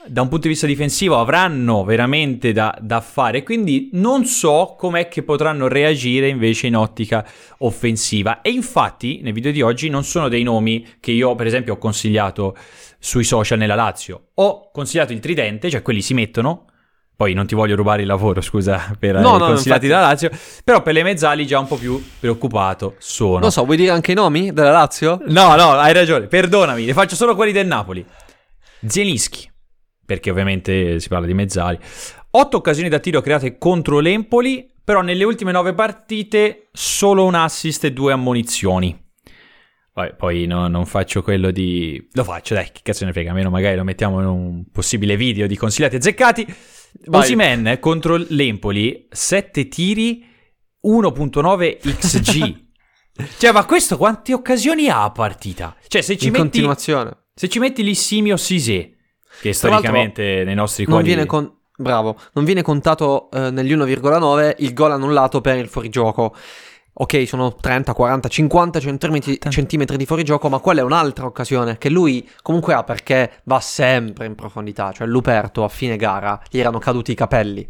da 0.06 0.20
un 0.20 0.28
punto 0.28 0.44
di 0.44 0.52
vista 0.52 0.66
difensivo 0.66 1.18
avranno 1.18 1.82
veramente 1.82 2.52
da, 2.52 2.76
da 2.80 3.00
fare, 3.00 3.42
quindi 3.42 3.88
non 3.92 4.26
so 4.26 4.74
com'è 4.78 5.08
che 5.08 5.22
potranno 5.22 5.66
reagire 5.66 6.28
invece 6.28 6.66
in 6.66 6.76
ottica 6.76 7.26
offensiva. 7.58 8.42
E 8.42 8.50
infatti 8.50 9.20
nel 9.22 9.32
video 9.32 9.50
di 9.50 9.62
oggi 9.62 9.88
non 9.88 10.04
sono 10.04 10.28
dei 10.28 10.42
nomi 10.42 10.86
che 11.00 11.12
io 11.12 11.34
per 11.34 11.46
esempio 11.46 11.74
ho 11.74 11.78
consigliato 11.78 12.56
sui 12.98 13.24
social 13.24 13.58
nella 13.58 13.74
Lazio. 13.74 14.28
Ho 14.34 14.70
consigliato 14.70 15.12
il 15.12 15.20
tridente, 15.20 15.70
cioè 15.70 15.82
quelli 15.82 16.02
si 16.02 16.12
mettono. 16.12 16.66
Poi 17.16 17.32
non 17.32 17.46
ti 17.46 17.54
voglio 17.54 17.76
rubare 17.76 18.02
il 18.02 18.08
lavoro, 18.08 18.40
scusa, 18.40 18.92
per 18.98 19.14
No, 19.14 19.36
i 19.36 19.38
no, 19.38 19.46
consigliati 19.46 19.86
infatti. 19.86 19.86
dalla 19.86 20.08
Lazio. 20.08 20.30
Però 20.64 20.82
per 20.82 20.94
le 20.94 21.04
mezzali 21.04 21.46
già 21.46 21.60
un 21.60 21.68
po' 21.68 21.76
più 21.76 22.02
preoccupato 22.18 22.96
sono. 22.98 23.38
Non 23.38 23.52
so, 23.52 23.64
vuoi 23.64 23.76
dire 23.76 23.90
anche 23.90 24.12
i 24.12 24.14
nomi 24.14 24.52
della 24.52 24.72
Lazio? 24.72 25.20
No, 25.26 25.54
no, 25.54 25.72
hai 25.72 25.92
ragione, 25.92 26.26
perdonami, 26.26 26.84
ne 26.84 26.92
faccio 26.92 27.14
solo 27.14 27.36
quelli 27.36 27.52
del 27.52 27.68
Napoli. 27.68 28.04
Zielinski, 28.86 29.48
perché 30.04 30.30
ovviamente 30.30 30.98
si 30.98 31.08
parla 31.08 31.26
di 31.26 31.34
mezzali. 31.34 31.78
8 32.30 32.56
occasioni 32.56 32.88
da 32.88 32.98
tiro 32.98 33.20
create 33.20 33.58
contro 33.58 34.00
l'Empoli, 34.00 34.68
però 34.82 35.00
nelle 35.00 35.22
ultime 35.22 35.52
9 35.52 35.72
partite 35.72 36.68
solo 36.72 37.24
un 37.24 37.36
assist 37.36 37.84
e 37.84 37.92
due 37.92 38.12
ammonizioni. 38.12 39.02
Poi, 39.92 40.12
poi 40.16 40.46
no, 40.46 40.66
non 40.66 40.86
faccio 40.86 41.22
quello 41.22 41.52
di... 41.52 42.08
Lo 42.14 42.24
faccio, 42.24 42.54
dai, 42.54 42.66
che 42.72 42.80
cazzo 42.82 43.04
ne 43.04 43.12
frega, 43.12 43.30
almeno 43.30 43.50
magari 43.50 43.76
lo 43.76 43.84
mettiamo 43.84 44.18
in 44.18 44.26
un 44.26 44.64
possibile 44.72 45.16
video 45.16 45.46
di 45.46 45.56
consigliati 45.56 45.94
azzeccati. 45.94 46.54
Osimen 47.10 47.78
contro 47.80 48.16
l'Empoli, 48.28 49.06
7 49.10 49.68
tiri, 49.68 50.24
1.9 50.86 51.78
XG. 51.78 52.62
cioè, 53.38 53.52
ma 53.52 53.64
questo 53.64 53.96
quante 53.96 54.32
occasioni 54.32 54.88
ha 54.88 55.04
a 55.04 55.10
partita? 55.10 55.76
Cioè, 55.86 56.02
se 56.02 56.16
ci 56.16 56.26
In 56.26 56.32
metti... 56.32 56.42
continuazione. 56.42 57.16
Se 57.34 57.48
ci 57.48 57.58
metti 57.58 57.82
lì 57.82 57.94
Simio 57.94 58.36
Sisé, 58.36 58.96
che 59.40 59.52
storicamente 59.52 60.44
nei 60.44 60.54
nostri 60.54 60.84
Non 60.84 60.94
cuori... 60.94 61.06
viene, 61.08 61.26
con- 61.26 61.52
bravo, 61.76 62.16
non 62.32 62.44
viene 62.44 62.62
contato 62.62 63.30
eh, 63.30 63.50
negli 63.50 63.74
1,9 63.74 64.54
il 64.58 64.72
gol 64.72 64.92
annullato 64.92 65.40
per 65.40 65.56
il 65.56 65.68
fuorigioco. 65.68 66.34
Ok, 66.96 67.26
sono 67.26 67.56
30, 67.56 67.92
40, 67.92 68.28
50 68.28 68.78
centimetri, 68.78 69.38
centimetri 69.48 69.96
di 69.96 70.06
fuorigioco, 70.06 70.48
ma 70.48 70.60
quella 70.60 70.80
è 70.80 70.84
un'altra 70.84 71.26
occasione 71.26 71.76
che 71.76 71.90
lui 71.90 72.28
comunque 72.40 72.72
ha 72.72 72.84
perché 72.84 73.40
va 73.44 73.58
sempre 73.58 74.26
in 74.26 74.36
profondità. 74.36 74.92
Cioè, 74.92 75.06
Luperto 75.08 75.64
a 75.64 75.68
fine 75.68 75.96
gara 75.96 76.40
gli 76.48 76.60
erano 76.60 76.78
caduti 76.78 77.10
i 77.10 77.16
capelli. 77.16 77.68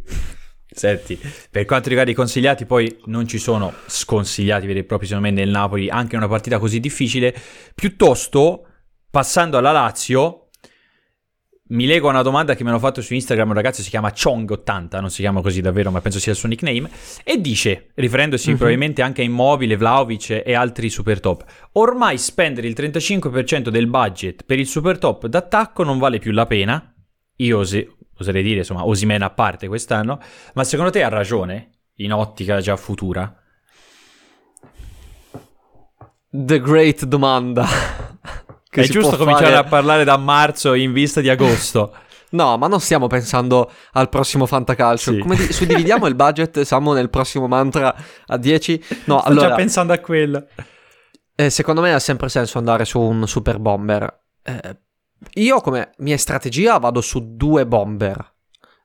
Senti, 0.71 1.19
per 1.51 1.65
quanto 1.65 1.89
riguarda 1.89 2.11
i 2.11 2.15
consigliati, 2.15 2.67
poi 2.67 3.01
non 3.07 3.27
ci 3.27 3.39
sono 3.39 3.73
sconsigliati 3.87 4.67
veri 4.67 4.81
e 4.81 4.85
propri, 4.85 5.07
secondo 5.07 5.29
me, 5.29 5.35
nel 5.35 5.49
Napoli, 5.49 5.89
anche 5.89 6.17
in 6.17 6.21
una 6.21 6.29
partita 6.29 6.59
così 6.59 6.79
difficile. 6.79 7.35
Piuttosto, 7.75 8.67
passando 9.09 9.57
alla 9.57 9.73
Lazio, 9.73 10.44
mi 11.75 11.87
lego 11.87 12.07
a 12.07 12.11
una 12.11 12.23
domanda 12.23 12.55
che 12.55 12.63
mi 12.63 12.69
hanno 12.71 12.79
fatto 12.79 13.03
su 13.03 13.15
Instagram 13.15 13.49
un 13.49 13.55
ragazzo, 13.55 13.83
si 13.83 13.91
chiama 13.91 14.09
Chong80, 14.09 15.01
non 15.01 15.11
si 15.11 15.23
chiama 15.23 15.43
così 15.43 15.61
davvero, 15.61 15.91
ma 15.91 16.01
penso 16.01 16.21
sia 16.21 16.31
il 16.33 16.39
suo 16.39 16.49
nickname, 16.49 16.89
e 17.25 17.41
dice, 17.41 17.91
riferendosi 17.95 18.51
Mhm. 18.51 18.57
probabilmente 18.57 19.03
anche 19.03 19.23
a 19.23 19.25
Immobile, 19.25 19.77
Vlaovic 19.77 20.43
e 20.45 20.55
altri 20.55 20.89
super 20.89 21.19
top, 21.21 21.45
ormai 21.73 22.17
spendere 22.17 22.69
il 22.69 22.75
35% 22.75 23.71
del 23.71 23.89
budget 23.89 24.45
per 24.45 24.59
il 24.61 24.67
super 24.67 24.99
top 24.99 25.27
d'attacco 25.27 25.83
non 25.83 25.99
vale 25.99 26.19
più 26.19 26.31
la 26.31 26.47
pena, 26.47 26.95
io 27.37 27.59
osi- 27.59 27.89
oserei 28.19 28.43
dire, 28.45 28.59
insomma, 28.59 28.87
Osimena 28.87 29.27
a 29.27 29.31
parte 29.31 29.67
quest'anno, 29.67 30.21
ma 30.55 30.63
secondo 30.63 30.93
te 30.93 31.03
ha 31.03 31.09
ragione, 31.09 31.71
in 31.97 32.13
ottica 32.13 32.61
già 32.61 32.77
futura? 32.77 33.37
The 36.31 36.61
great 36.61 37.05
domanda. 37.05 37.67
Che 38.75 38.81
È 38.81 38.89
giusto 38.89 39.17
cominciare 39.17 39.53
fare- 39.53 39.57
a 39.57 39.65
parlare 39.65 40.03
da 40.03 40.17
marzo 40.17 40.75
in 40.75 40.93
vista 40.93 41.21
di 41.21 41.29
agosto. 41.29 41.95
No, 42.35 42.59
ma 42.59 42.67
non 42.67 42.81
stiamo 42.81 43.07
pensando 43.07 43.71
al 43.93 44.09
prossimo 44.09 44.45
fantacalcio. 44.47 45.13
Sì. 45.13 45.19
Come 45.21 45.37
di- 45.37 45.53
suddividiamo 45.53 46.09
il 46.09 46.17
budget, 46.17 46.63
siamo 46.63 46.93
nel 46.93 47.09
prossimo 47.09 47.47
mantra 47.47 47.95
a 48.27 48.37
10? 48.37 48.85
No, 49.05 49.21
Sto 49.21 49.29
allora... 49.29 49.49
già 49.51 49.55
pensando 49.55 49.93
a 49.93 49.99
quello. 50.01 50.45
Eh, 51.37 51.49
secondo 51.51 51.81
me 51.81 51.95
ha 51.95 52.01
sempre 52.01 52.29
senso 52.29 52.59
andare 52.59 52.85
su 52.85 52.99
un 52.99 53.29
super 53.29 53.61
bomber. 53.61 54.23
Eh, 54.43 54.79
io 55.35 55.61
come 55.61 55.93
mia 55.99 56.19
strategia 56.19 56.77
vado 56.79 57.01
su 57.01 57.37
due 57.37 57.67
bomber. 57.69 58.33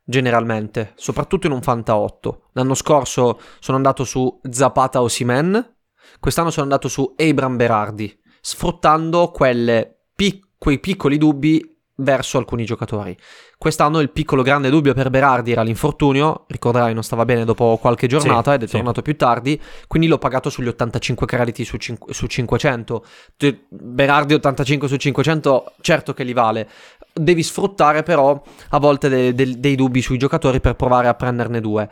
Generalmente, 0.04 0.94
soprattutto 0.96 1.48
in 1.48 1.54
un 1.54 1.64
Fanta 1.64 1.96
8. 1.98 2.50
L'anno 2.54 2.76
scorso 2.76 3.40
sono 3.60 3.78
andato 3.78 4.04
su 4.04 4.40
Zapata 4.48 5.02
Osimen. 5.02 5.78
Quest'anno 6.20 6.52
sono 6.52 6.66
andato 6.66 6.88
su 6.88 7.16
Abram 7.18 7.56
Berardi. 7.56 8.19
Sfruttando 8.42 9.30
quelle 9.32 9.98
pic- 10.16 10.48
quei 10.58 10.80
piccoli 10.80 11.18
dubbi 11.18 11.78
verso 12.02 12.38
alcuni 12.38 12.64
giocatori. 12.64 13.16
Quest'anno 13.58 14.00
il 14.00 14.10
piccolo 14.10 14.42
grande 14.42 14.70
dubbio 14.70 14.94
per 14.94 15.10
Berardi 15.10 15.52
era 15.52 15.64
l'infortunio, 15.64 16.46
ricorderai 16.48 16.94
non 16.94 17.04
stava 17.04 17.26
bene 17.26 17.44
dopo 17.44 17.78
qualche 17.82 18.08
giornata 18.08 18.52
Sì, 18.52 18.56
ed 18.56 18.64
è 18.64 18.68
sì. 18.68 18.76
tornato 18.78 19.02
più 19.02 19.18
tardi, 19.18 19.62
quindi 19.86 20.08
l'ho 20.08 20.18
pagato 20.18 20.50
sugli 20.50 20.70
85 20.70 21.28
crediti 21.28 21.66
su, 21.66 21.76
cin- 21.76 21.98
su 22.08 22.28
500. 22.28 23.06
Te- 23.36 23.66
Berardi 23.68 24.34
85 24.36 24.88
su 24.88 24.96
500 24.96 25.74
certo 25.82 26.14
che 26.14 26.24
li 26.24 26.32
vale, 26.32 26.70
devi 27.14 27.44
sfruttare 27.44 28.04
però 28.04 28.42
a 28.70 28.80
volte 28.80 29.10
de- 29.10 29.34
de- 29.34 29.60
dei 29.60 29.76
dubbi 29.76 30.02
sui 30.02 30.18
giocatori 30.18 30.62
per 30.62 30.76
provare 30.76 31.10
a 31.10 31.14
prenderne 31.16 31.60
due. 31.60 31.90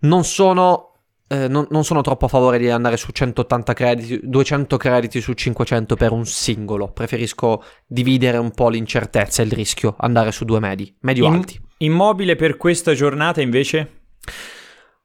Non 0.00 0.24
sono... 0.24 0.89
eh, 1.32 1.46
non, 1.46 1.64
non 1.70 1.84
sono 1.84 2.00
troppo 2.00 2.24
a 2.24 2.28
favore 2.28 2.58
di 2.58 2.68
andare 2.68 2.96
su 2.96 3.12
180 3.12 3.72
crediti, 3.72 4.20
200 4.20 4.76
crediti 4.76 5.20
su 5.20 5.32
500 5.32 5.94
per 5.94 6.10
un 6.10 6.26
singolo. 6.26 6.90
Preferisco 6.90 7.62
dividere 7.86 8.36
un 8.36 8.50
po' 8.50 8.68
l'incertezza 8.68 9.40
e 9.40 9.44
il 9.44 9.52
rischio, 9.52 9.94
andare 9.98 10.32
su 10.32 10.44
due 10.44 10.58
medi, 10.58 10.92
medio-alti. 11.02 11.54
In- 11.78 11.92
immobile 11.92 12.34
per 12.34 12.56
questa 12.56 12.94
giornata 12.94 13.40
invece? 13.40 14.06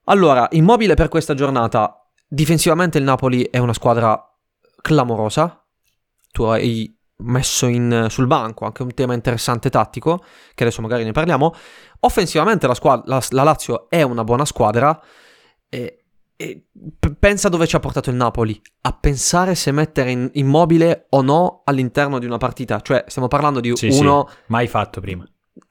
Allora, 0.06 0.48
immobile 0.52 0.96
per 0.96 1.10
questa 1.10 1.36
giornata. 1.36 2.10
Difensivamente 2.28 2.98
il 2.98 3.04
Napoli 3.04 3.44
è 3.44 3.60
una 3.60 3.74
squadra 3.74 4.20
clamorosa. 4.82 5.64
Tu 6.32 6.42
hai 6.44 6.92
messo 7.18 7.68
in- 7.68 8.08
sul 8.10 8.26
banco 8.26 8.66
anche 8.66 8.82
un 8.82 8.94
tema 8.96 9.14
interessante 9.14 9.70
tattico, 9.70 10.24
che 10.56 10.64
adesso 10.64 10.82
magari 10.82 11.04
ne 11.04 11.12
parliamo. 11.12 11.54
Offensivamente 12.00 12.66
la, 12.66 12.74
squad- 12.74 13.06
la- 13.06 13.24
la 13.30 13.44
Lazio 13.44 13.90
è 13.90 14.02
una 14.02 14.24
buona 14.24 14.44
squadra. 14.46 15.00
E, 15.70 16.00
e 16.38 16.66
pensa 17.20 17.50
dove 17.50 17.66
ci 17.68 17.76
ha 17.76 17.80
portato 17.80 18.10
il 18.10 18.16
Napoli. 18.16 18.60
A 18.82 18.94
pensare 18.94 19.56
se 19.56 19.72
mettere 19.72 20.12
in- 20.12 20.30
immobile 20.34 21.06
o 21.10 21.22
no 21.22 21.62
all'interno 21.66 22.20
di 22.20 22.26
una 22.26 22.38
partita. 22.38 22.80
Cioè, 22.82 23.06
stiamo 23.08 23.28
parlando 23.28 23.60
di 23.60 23.76
Sì, 23.76 23.88
uno 23.88 24.28
sì, 24.30 24.36
mai 24.48 24.68
fatto 24.68 25.00
prima. 25.00 25.26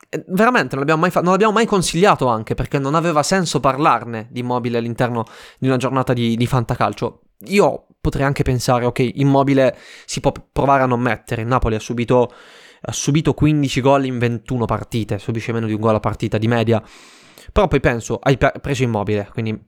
eh, 0.09 0.25
Veramente 0.29 0.71
non 0.77 0.79
l'abbiamo, 0.81 1.01
mai 1.03 1.11
fa- 1.11 1.21
non 1.21 1.33
l'abbiamo 1.33 1.53
mai 1.53 1.67
consigliato 1.67 2.27
anche 2.29 2.55
perché 2.55 2.79
non 2.79 2.95
aveva 2.95 3.23
senso 3.23 3.61
parlarne 3.61 4.29
di 4.31 4.41
immobile 4.41 4.79
all'interno 4.79 5.25
di 5.59 5.67
una 5.67 5.77
giornata 5.77 6.13
di, 6.13 6.37
di 6.37 6.47
fantacalcio. 6.47 7.21
Io 7.49 7.87
potrei 8.01 8.25
anche 8.25 8.43
pensare, 8.43 8.85
ok, 8.87 9.11
immobile 9.15 9.77
si 10.07 10.21
può 10.21 10.33
provare 10.53 10.83
a 10.83 10.87
non 10.87 11.01
mettere. 11.01 11.43
Il 11.43 11.49
Napoli 11.49 11.75
ha 11.75 11.81
subito, 11.81 12.33
ha 12.81 12.93
subito 12.93 13.35
15 13.35 13.81
gol 13.83 14.07
in 14.07 14.19
21 14.19 14.65
partite, 14.65 15.19
subisce 15.19 15.53
meno 15.53 15.67
di 15.67 15.73
un 15.75 15.81
gol 15.81 15.95
a 15.97 16.01
partita 16.01 16.39
di 16.39 16.49
media. 16.49 16.83
Però 17.53 17.69
poi 17.69 17.81
penso, 17.81 18.19
hai 18.23 18.39
preso 18.39 18.83
immobile, 18.83 19.29
quindi 19.33 19.59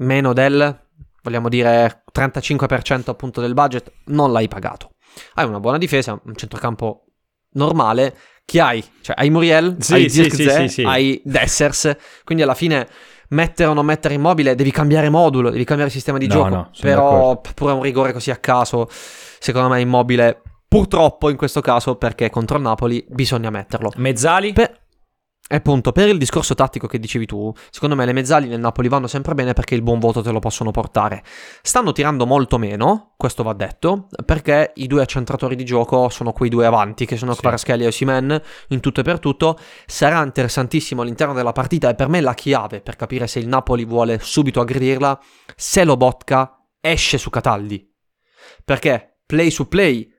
meno 0.00 0.32
del, 0.32 0.88
vogliamo 1.22 1.48
dire, 1.48 2.04
35% 2.12 3.10
appunto 3.10 3.40
del 3.40 3.54
budget, 3.54 3.90
non 4.06 4.32
l'hai 4.32 4.48
pagato. 4.48 4.90
Hai 5.34 5.46
una 5.46 5.60
buona 5.60 5.78
difesa, 5.78 6.20
un 6.24 6.34
centrocampo 6.36 7.04
normale. 7.52 8.16
Chi 8.44 8.58
hai? 8.58 8.84
Cioè, 9.00 9.16
hai 9.18 9.30
Muriel, 9.30 9.76
Sì, 9.78 9.94
hai 9.94 10.08
Zirkzee, 10.10 10.50
sì, 10.50 10.60
sì, 10.60 10.68
sì. 10.68 10.82
hai 10.82 11.20
Dessers. 11.24 11.96
Quindi 12.24 12.42
alla 12.42 12.54
fine 12.54 12.88
mettere 13.30 13.68
o 13.68 13.74
non 13.74 13.84
mettere 13.86 14.14
immobile, 14.14 14.54
devi 14.56 14.70
cambiare 14.72 15.08
modulo, 15.08 15.50
devi 15.50 15.64
cambiare 15.64 15.90
sistema 15.90 16.18
di 16.18 16.26
No, 16.26 16.34
gioco. 16.34 16.48
no, 16.48 16.70
Però 16.80 17.10
d'accordo. 17.10 17.50
pure 17.54 17.72
un 17.72 17.82
rigore 17.82 18.12
così 18.12 18.30
a 18.32 18.36
caso, 18.36 18.88
secondo 18.90 19.68
me 19.68 19.80
immobile, 19.80 20.42
purtroppo 20.66 21.30
in 21.30 21.36
questo 21.36 21.60
caso, 21.60 21.94
perché 21.96 22.28
contro 22.30 22.56
il 22.56 22.62
Napoli 22.64 23.04
bisogna 23.08 23.50
metterlo. 23.50 23.92
Mezzali? 23.96 24.52
Per... 24.52 24.79
E 25.52 25.56
appunto, 25.56 25.90
per 25.90 26.06
il 26.06 26.16
discorso 26.16 26.54
tattico 26.54 26.86
che 26.86 27.00
dicevi 27.00 27.26
tu, 27.26 27.52
secondo 27.70 27.96
me 27.96 28.06
le 28.06 28.12
mezzali 28.12 28.46
nel 28.46 28.60
Napoli 28.60 28.86
vanno 28.86 29.08
sempre 29.08 29.34
bene 29.34 29.52
perché 29.52 29.74
il 29.74 29.82
buon 29.82 29.98
voto 29.98 30.22
te 30.22 30.30
lo 30.30 30.38
possono 30.38 30.70
portare. 30.70 31.24
Stanno 31.60 31.90
tirando 31.90 32.24
molto 32.24 32.56
meno, 32.56 33.14
questo 33.16 33.42
va 33.42 33.52
detto, 33.52 34.06
perché 34.24 34.70
i 34.76 34.86
due 34.86 35.02
accentratori 35.02 35.56
di 35.56 35.64
gioco 35.64 36.08
sono 36.08 36.30
quei 36.30 36.50
due 36.50 36.66
avanti, 36.66 37.04
che 37.04 37.16
sono 37.16 37.34
Sì. 37.34 37.40
Kvaratskhelia 37.40 37.86
e 37.86 37.88
Osimen, 37.88 38.42
in 38.68 38.78
tutto 38.78 39.00
e 39.00 39.02
per 39.02 39.18
tutto. 39.18 39.58
Sarà 39.86 40.22
interessantissimo 40.22 41.02
all'interno 41.02 41.34
della 41.34 41.50
partita 41.50 41.88
e 41.88 41.96
per 41.96 42.08
me 42.08 42.20
la 42.20 42.34
chiave 42.34 42.80
per 42.80 42.94
capire 42.94 43.26
se 43.26 43.40
il 43.40 43.48
Napoli 43.48 43.84
vuole 43.84 44.20
subito 44.20 44.60
aggredirla, 44.60 45.20
se 45.56 45.82
Lobotka 45.82 46.64
esce 46.80 47.18
su 47.18 47.28
Cataldi. 47.28 47.92
Perché 48.64 49.22
play 49.26 49.50
su 49.50 49.66
play 49.66 50.09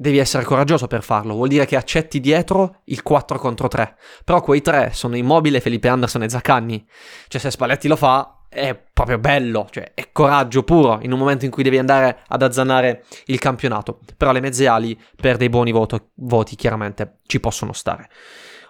devi 0.00 0.16
essere 0.16 0.44
coraggioso 0.44 0.86
per 0.86 1.02
farlo, 1.02 1.34
vuol 1.34 1.48
dire 1.48 1.66
che 1.66 1.76
accetti 1.76 2.20
dietro 2.20 2.80
il 2.84 3.02
4 3.02 3.38
contro 3.38 3.68
3. 3.68 3.96
Però 4.24 4.40
quei 4.40 4.62
tre 4.62 4.92
sono 4.94 5.14
Immobile, 5.14 5.60
Felipe 5.60 5.88
Anderson 5.88 6.22
e 6.22 6.30
Zaccanni. 6.30 6.86
Cioè 7.28 7.38
se 7.38 7.50
Spalletti 7.50 7.86
lo 7.86 7.96
fa 7.96 8.46
è 8.48 8.74
proprio 8.74 9.18
bello, 9.18 9.68
cioè 9.70 9.92
è 9.92 10.08
coraggio 10.10 10.62
puro 10.62 11.00
in 11.02 11.12
un 11.12 11.18
momento 11.18 11.44
in 11.44 11.50
cui 11.50 11.62
devi 11.62 11.76
andare 11.76 12.20
ad 12.26 12.40
azzannare 12.40 13.04
il 13.26 13.38
campionato. 13.38 14.00
Però 14.16 14.32
le 14.32 14.40
mezze 14.40 14.66
ali 14.66 14.98
per 15.14 15.36
dei 15.36 15.50
buoni 15.50 15.70
voto- 15.70 16.12
voti 16.14 16.56
chiaramente 16.56 17.18
ci 17.26 17.38
possono 17.38 17.74
stare. 17.74 18.08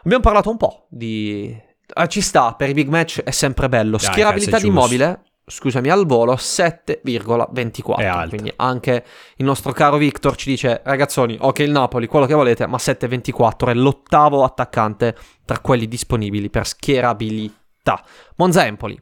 Abbiamo 0.02 0.24
parlato 0.24 0.50
un 0.50 0.56
po' 0.56 0.88
di... 0.88 1.56
ah, 1.92 2.08
ci 2.08 2.22
sta, 2.22 2.54
per 2.54 2.70
i 2.70 2.74
big 2.74 2.88
match 2.88 3.22
è 3.22 3.30
sempre 3.30 3.68
bello. 3.68 3.98
Dai, 3.98 4.06
Schierabilità 4.06 4.58
di. 4.58 4.66
Immobile, 4.66 5.22
scusami, 5.50 5.90
al 5.90 6.06
volo 6.06 6.34
7,24. 6.34 7.96
È 7.96 8.06
alta. 8.06 8.28
Quindi 8.28 8.52
anche 8.56 9.04
il 9.36 9.44
nostro 9.44 9.72
caro 9.72 9.96
Victor 9.96 10.36
ci 10.36 10.48
dice, 10.48 10.80
ragazzoni, 10.84 11.36
ok 11.38 11.58
il 11.58 11.70
Napoli, 11.70 12.06
quello 12.06 12.26
che 12.26 12.34
volete, 12.34 12.66
ma 12.66 12.76
7,24 12.76 13.68
è 13.68 13.74
l'ottavo 13.74 14.44
attaccante 14.44 15.16
tra 15.44 15.58
quelli 15.58 15.88
disponibili 15.88 16.48
per 16.48 16.66
schierabilità. 16.66 18.02
Monza 18.36 18.64
Empoli. 18.64 19.00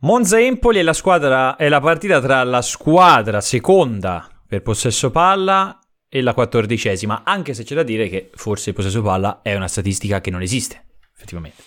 Monza 0.00 0.38
Empoli 0.38 0.78
è 0.78 0.82
la 0.82 0.92
squadra 0.92 1.56
è 1.56 1.68
la 1.68 1.80
partita 1.80 2.20
tra 2.20 2.44
la 2.44 2.62
squadra 2.62 3.40
seconda 3.40 4.28
per 4.46 4.62
possesso 4.62 5.10
palla 5.10 5.78
e 6.08 6.22
la 6.22 6.34
quattordicesima, 6.34 7.22
anche 7.24 7.52
se 7.52 7.64
c'è 7.64 7.74
da 7.74 7.82
dire 7.82 8.08
che 8.08 8.30
forse 8.34 8.70
il 8.70 8.74
possesso 8.74 9.02
palla 9.02 9.40
è 9.42 9.54
una 9.54 9.68
statistica 9.68 10.20
che 10.20 10.30
non 10.30 10.40
esiste, 10.40 10.84
effettivamente. 11.14 11.62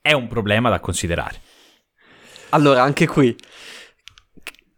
È 0.00 0.12
un 0.12 0.28
problema 0.28 0.70
da 0.70 0.78
considerare. 0.80 1.40
Allora, 2.50 2.82
anche 2.82 3.06
qui 3.06 3.36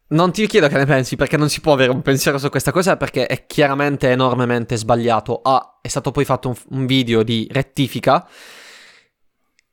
non 0.09 0.31
ti 0.31 0.47
chiedo 0.47 0.69
che 0.69 0.77
ne 0.77 0.85
pensi 0.85 1.17
perché 1.17 1.37
non 1.37 1.49
si 1.49 1.61
può 1.61 1.73
avere 1.73 1.91
un 1.91 2.03
pensiero 2.03 2.37
su 2.39 2.49
questa 2.51 2.71
cosa 2.71 2.97
perché 2.97 3.27
è 3.27 3.47
chiaramente 3.47 4.11
enormemente 4.11 4.77
sbagliato. 4.77 5.41
Ah, 5.43 5.79
è 5.81 5.89
stato 5.89 6.11
poi 6.11 6.25
fatto 6.25 6.49
un, 6.49 6.55
un 6.71 6.87
video 6.87 7.23
di 7.23 7.49
rettifica 7.51 8.29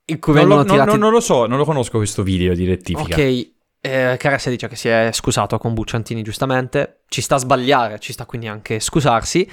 in 0.05 0.19
cui 0.19 0.33
Non 0.33 0.41
vengono 0.41 0.63
lo, 0.63 0.71
tirati... 0.71 0.89
non- 0.91 0.99
non 0.99 1.11
lo 1.11 1.19
so, 1.19 1.45
non 1.45 1.57
lo 1.57 1.65
conosco 1.65 1.97
questo 1.97 2.23
video 2.23 2.53
di 2.53 2.65
rettifica. 2.65 3.15
Ok, 3.15 3.49
eh, 3.81 4.15
Caressa 4.17 4.49
dice 4.49 4.67
che 4.67 4.75
si 4.75 4.87
è 4.87 5.09
scusato 5.13 5.57
con 5.57 5.73
Bucciantini 5.73 6.21
giustamente, 6.21 7.01
ci 7.09 7.21
sta 7.21 7.35
a 7.35 7.39
sbagliare, 7.39 7.99
ci 7.99 8.13
sta 8.13 8.25
quindi 8.25 8.47
anche 8.47 8.79
scusarsi. 8.79 9.49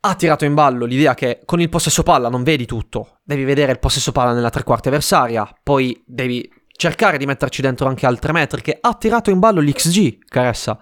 Ha 0.00 0.14
tirato 0.14 0.44
in 0.44 0.54
ballo 0.54 0.84
l'idea 0.84 1.14
che 1.14 1.40
con 1.44 1.60
il 1.60 1.68
possesso 1.68 2.02
palla 2.02 2.28
non 2.28 2.42
vedi 2.42 2.64
tutto, 2.64 3.18
devi 3.22 3.44
vedere 3.44 3.72
il 3.72 3.78
possesso 3.80 4.12
palla 4.12 4.32
nella 4.32 4.50
tre 4.50 4.62
quarti 4.62 4.88
avversaria, 4.88 5.48
poi 5.62 6.00
devi 6.06 6.48
cercare 6.76 7.18
di 7.18 7.26
metterci 7.26 7.62
dentro 7.62 7.88
anche 7.88 8.06
altre 8.06 8.32
metriche. 8.32 8.78
Ha 8.80 8.94
tirato 8.94 9.30
in 9.30 9.38
ballo 9.38 9.60
l'XG, 9.60 10.24
Caressa, 10.28 10.78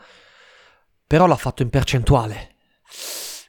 però 1.07 1.27
l'ha 1.27 1.37
fatto 1.37 1.63
in 1.63 1.71
percentuale. 1.71 2.57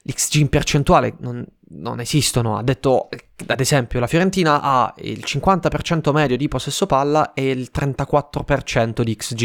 L'XG 0.02 0.34
in 0.36 0.48
percentuale 0.48 1.16
non, 1.20 1.44
non 1.70 2.00
esistono. 2.00 2.56
Ha 2.56 2.62
detto, 2.62 3.08
ad 3.46 3.60
esempio, 3.60 3.98
la 4.00 4.06
Fiorentina 4.06 4.60
ha 4.62 4.94
il 4.98 5.22
50% 5.26 6.12
medio 6.12 6.36
di 6.36 6.48
possesso 6.48 6.86
palla 6.86 7.32
e 7.32 7.50
il 7.50 7.70
34% 7.74 9.02
di 9.02 9.16
XG. 9.16 9.42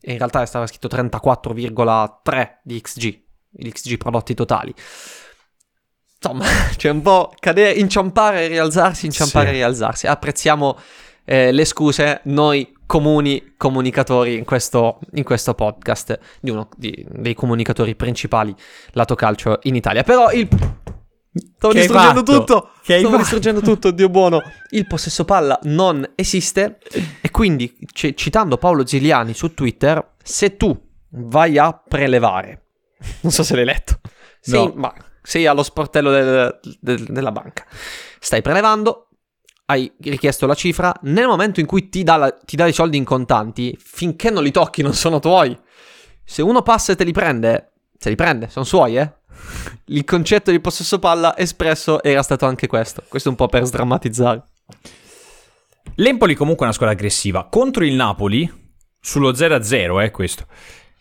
E 0.00 0.12
in 0.12 0.18
realtà 0.18 0.44
stava 0.46 0.66
scritto 0.66 0.88
34,3 0.88 2.48
di 2.64 2.80
XG, 2.80 3.22
gli 3.50 3.70
XG 3.70 3.96
prodotti 3.96 4.34
totali. 4.34 4.74
Insomma, 6.16 6.44
c'è 6.76 6.90
un 6.90 7.02
po' 7.02 7.32
cadere, 7.38 7.78
inciampare 7.78 8.44
e 8.44 8.48
rialzarsi, 8.48 9.06
inciampare 9.06 9.46
e 9.46 9.50
Sì. 9.50 9.56
rialzarsi. 9.56 10.06
Apprezziamo 10.08 10.76
eh, 11.24 11.52
le 11.52 11.64
scuse, 11.64 12.20
noi 12.24 12.72
comuni 12.86 13.54
comunicatori 13.56 14.36
in 14.36 14.44
questo, 14.44 14.98
in 15.14 15.24
questo 15.24 15.54
podcast, 15.54 16.18
di 16.40 16.50
uno 16.50 16.68
di- 16.76 17.06
dei 17.08 17.34
comunicatori 17.34 17.94
principali 17.94 18.54
lato 18.92 19.14
calcio 19.14 19.58
in 19.62 19.74
Italia. 19.76 20.02
Però 20.02 20.30
il... 20.30 20.48
Stavo 21.56 21.72
Che 21.72 21.80
distruggendo 21.80 22.22
tutto! 22.22 22.70
Che 22.82 22.98
Stavo 22.98 23.16
distruggendo 23.16 23.60
tutto, 23.62 23.90
Dio 23.90 24.10
buono! 24.10 24.42
Il 24.70 24.86
possesso 24.86 25.24
palla 25.24 25.58
non 25.62 26.06
esiste 26.14 26.78
e 27.22 27.30
quindi, 27.30 27.74
c- 27.90 28.12
citando 28.12 28.58
Paolo 28.58 28.84
Ziliani 28.86 29.32
su 29.32 29.54
Twitter, 29.54 30.10
se 30.22 30.56
tu 30.58 30.78
vai 31.08 31.56
a 31.56 31.72
prelevare, 31.72 32.64
non 33.20 33.32
so 33.32 33.42
se 33.44 33.54
l'hai 33.54 33.64
letto, 33.64 34.00
sei, 34.40 34.64
No. 34.66 34.72
ma 34.76 34.94
sei 35.22 35.46
allo 35.46 35.62
sportello 35.62 36.10
del- 36.10 36.60
del- 36.80 37.04
della 37.04 37.32
banca, 37.32 37.64
stai 38.20 38.42
prelevando, 38.42 39.08
hai 39.72 39.92
richiesto 39.98 40.46
la 40.46 40.54
cifra, 40.54 40.94
nel 41.02 41.26
momento 41.26 41.60
in 41.60 41.66
cui 41.66 41.88
ti 41.88 42.02
dà, 42.02 42.16
la- 42.16 42.30
ti 42.30 42.56
dà 42.56 42.66
i 42.66 42.72
soldi 42.72 42.96
in 42.96 43.04
contanti, 43.04 43.76
finché 43.78 44.30
non 44.30 44.42
li 44.42 44.50
tocchi 44.50 44.82
non 44.82 44.94
sono 44.94 45.18
tuoi. 45.18 45.56
Se 46.24 46.42
uno 46.42 46.62
passa 46.62 46.92
e 46.92 46.96
te 46.96 47.04
li 47.04 47.12
prende, 47.12 47.72
se 47.98 48.08
li 48.08 48.14
prende, 48.14 48.48
sono 48.48 48.64
suoi, 48.64 48.96
eh. 48.96 49.12
Il 49.86 50.04
concetto 50.04 50.50
di 50.50 50.60
possesso 50.60 50.98
palla 50.98 51.36
espresso 51.36 52.02
era 52.02 52.22
stato 52.22 52.46
anche 52.46 52.66
questo. 52.66 53.02
Questo 53.08 53.28
un 53.28 53.34
po' 53.34 53.48
per 53.48 53.64
sdrammatizzare. 53.64 54.42
L'Empoli 55.96 56.34
comunque 56.34 56.62
è 56.62 56.68
una 56.68 56.74
squadra 56.74 56.94
aggressiva. 56.94 57.48
Contro 57.50 57.84
il 57.84 57.94
Napoli, 57.94 58.50
sullo 59.00 59.32
0-0 59.32 60.00
è 60.00 60.10
questo, 60.10 60.46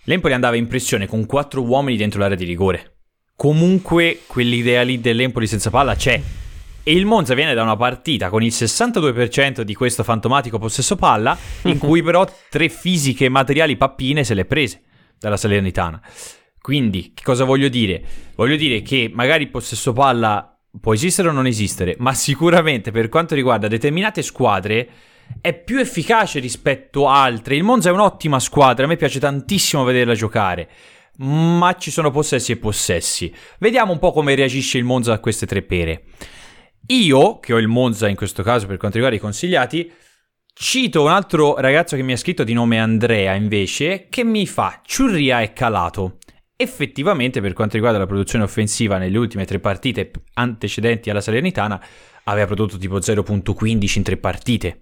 l'Empoli 0.05 0.33
andava 0.33 0.55
in 0.55 0.67
pressione 0.67 1.07
con 1.07 1.25
quattro 1.25 1.61
uomini 1.61 1.97
dentro 1.97 2.19
l'area 2.19 2.35
di 2.35 2.45
rigore. 2.45 2.97
Comunque 3.35 4.21
quell'idea 4.27 4.81
lì 4.81 4.99
dell'Empoli 4.99 5.47
senza 5.47 5.69
palla 5.69 5.95
c'è. 5.95 6.21
E 6.83 6.93
il 6.93 7.05
Monza 7.05 7.35
viene 7.35 7.53
da 7.53 7.61
una 7.61 7.75
partita 7.75 8.29
con 8.29 8.41
il 8.41 8.51
62% 8.51 9.61
di 9.61 9.75
questo 9.75 10.03
fantomatico 10.03 10.57
possesso 10.57 10.95
palla, 10.95 11.37
in 11.63 11.77
cui 11.79 12.01
però 12.01 12.27
tre 12.49 12.69
fisiche 12.69 13.29
materiali 13.29 13.77
pappine 13.77 14.23
se 14.23 14.33
le 14.33 14.45
prese 14.45 14.81
dalla 15.19 15.37
Salernitana. 15.37 16.01
Quindi, 16.59 17.11
che 17.13 17.23
cosa 17.23 17.43
voglio 17.43 17.69
dire? 17.69 18.03
Voglio 18.35 18.55
dire 18.55 18.81
che 18.81 19.11
magari 19.13 19.43
il 19.43 19.49
possesso 19.49 19.93
palla 19.93 20.57
può 20.79 20.93
esistere 20.93 21.27
o 21.27 21.31
non 21.31 21.45
esistere, 21.45 21.95
ma 21.99 22.13
sicuramente 22.13 22.91
per 22.91 23.09
quanto 23.09 23.35
riguarda 23.35 23.67
determinate 23.67 24.23
squadre 24.23 24.89
è 25.39 25.53
più 25.53 25.77
efficace 25.77 26.39
rispetto 26.39 27.07
a 27.07 27.21
altre. 27.21 27.55
Il 27.55 27.63
Monza 27.63 27.89
è 27.89 27.93
un'ottima 27.93 28.39
squadra, 28.39 28.85
a 28.85 28.87
me 28.87 28.95
piace 28.95 29.19
tantissimo 29.19 29.83
vederla 29.83 30.15
giocare, 30.15 30.67
ma 31.17 31.75
ci 31.77 31.91
sono 31.91 32.09
possessi 32.09 32.53
e 32.53 32.57
possessi. 32.57 33.31
Vediamo 33.59 33.91
un 33.91 33.99
po' 33.99 34.11
come 34.11 34.33
reagisce 34.33 34.79
il 34.79 34.83
Monza 34.83 35.13
a 35.13 35.19
queste 35.19 35.45
tre 35.45 35.61
pere. 35.61 36.05
Io, 36.87 37.39
che 37.39 37.53
ho 37.53 37.57
il 37.57 37.67
Monza 37.67 38.07
in 38.07 38.15
questo 38.15 38.43
caso 38.43 38.67
per 38.67 38.77
quanto 38.77 38.97
riguarda 38.97 39.17
i 39.17 39.21
consigliati, 39.21 39.91
cito 40.53 41.03
un 41.03 41.09
altro 41.09 41.57
ragazzo 41.57 41.95
che 41.95 42.03
mi 42.03 42.11
ha 42.11 42.17
scritto 42.17 42.43
di 42.43 42.53
nome 42.53 42.79
Andrea 42.79 43.33
invece, 43.33 44.07
che 44.09 44.23
mi 44.23 44.45
fa 44.45 44.81
Ciurria 44.83 45.41
è 45.41 45.53
calato. 45.53 46.17
Effettivamente, 46.55 47.41
per 47.41 47.53
quanto 47.53 47.75
riguarda 47.75 47.97
la 47.97 48.05
produzione 48.05 48.43
offensiva 48.43 48.97
nelle 48.97 49.17
ultime 49.17 49.45
tre 49.45 49.59
partite 49.59 50.11
antecedenti 50.33 51.09
alla 51.09 51.21
Salernitana, 51.21 51.83
aveva 52.25 52.45
prodotto 52.45 52.77
tipo 52.77 52.97
0.15 52.97 53.97
in 53.97 54.03
tre 54.03 54.17
partite. 54.17 54.81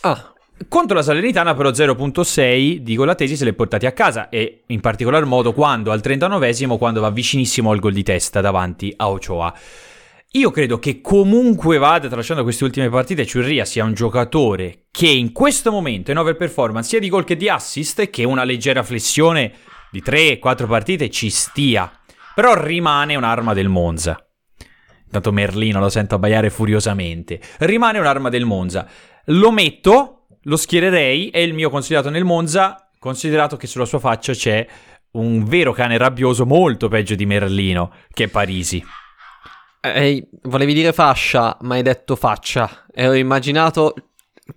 Ah, 0.00 0.34
Contro 0.68 0.96
la 0.96 1.02
Salernitana 1.02 1.54
però 1.54 1.68
0.6 1.68 2.76
di 2.76 2.96
gol 2.96 3.10
attesi 3.10 3.36
se 3.36 3.44
li 3.44 3.50
è 3.50 3.52
portati 3.52 3.84
a 3.84 3.92
casa 3.92 4.30
e 4.30 4.62
in 4.68 4.80
particolar 4.80 5.26
modo 5.26 5.52
quando 5.52 5.92
al 5.92 6.00
39esimo 6.02 6.78
quando 6.78 7.02
va 7.02 7.10
vicinissimo 7.10 7.70
al 7.70 7.78
gol 7.78 7.92
di 7.92 8.02
testa 8.02 8.40
davanti 8.40 8.92
a 8.96 9.10
Ochoa. 9.10 9.54
Io 10.36 10.50
credo 10.50 10.78
che 10.78 11.00
comunque 11.00 11.78
vada 11.78 12.08
tracciando 12.08 12.42
queste 12.42 12.64
ultime 12.64 12.90
partite 12.90 13.24
Ciurria 13.24 13.64
sia 13.64 13.84
un 13.84 13.94
giocatore 13.94 14.84
che 14.90 15.08
in 15.08 15.32
questo 15.32 15.70
momento 15.70 16.10
in 16.10 16.18
overperformance 16.18 16.90
sia 16.90 16.98
di 17.00 17.08
gol 17.08 17.24
che 17.24 17.38
di 17.38 17.48
assist 17.48 18.10
che 18.10 18.22
una 18.22 18.44
leggera 18.44 18.82
flessione 18.82 19.50
di 19.90 20.02
3-4 20.04 20.66
partite 20.66 21.08
ci 21.08 21.30
stia. 21.30 21.90
Però 22.34 22.52
rimane 22.52 23.16
un'arma 23.16 23.54
del 23.54 23.70
Monza. 23.70 24.28
Intanto 25.06 25.32
Merlino 25.32 25.80
lo 25.80 25.88
sento 25.88 26.16
abbaiare 26.16 26.50
furiosamente. 26.50 27.40
Rimane 27.60 27.98
un'arma 27.98 28.28
del 28.28 28.44
Monza. 28.44 28.86
Lo 29.26 29.50
metto, 29.50 30.26
lo 30.42 30.56
schiererei, 30.58 31.30
è 31.30 31.38
il 31.38 31.54
mio 31.54 31.70
consigliato 31.70 32.10
nel 32.10 32.24
Monza, 32.24 32.90
considerato 32.98 33.56
che 33.56 33.66
sulla 33.66 33.86
sua 33.86 34.00
faccia 34.00 34.34
c'è 34.34 34.66
un 35.12 35.44
vero 35.44 35.72
cane 35.72 35.96
rabbioso 35.96 36.44
molto 36.44 36.88
peggio 36.88 37.14
di 37.14 37.24
Merlino, 37.24 37.90
che 38.12 38.24
è 38.24 38.28
Parisi. 38.28 38.84
Ehi, 39.94 40.28
volevi 40.42 40.74
dire 40.74 40.92
fascia, 40.92 41.56
ma 41.62 41.74
hai 41.74 41.82
detto 41.82 42.16
faccia. 42.16 42.86
E 42.92 43.08
ho 43.08 43.14
immaginato 43.14 43.94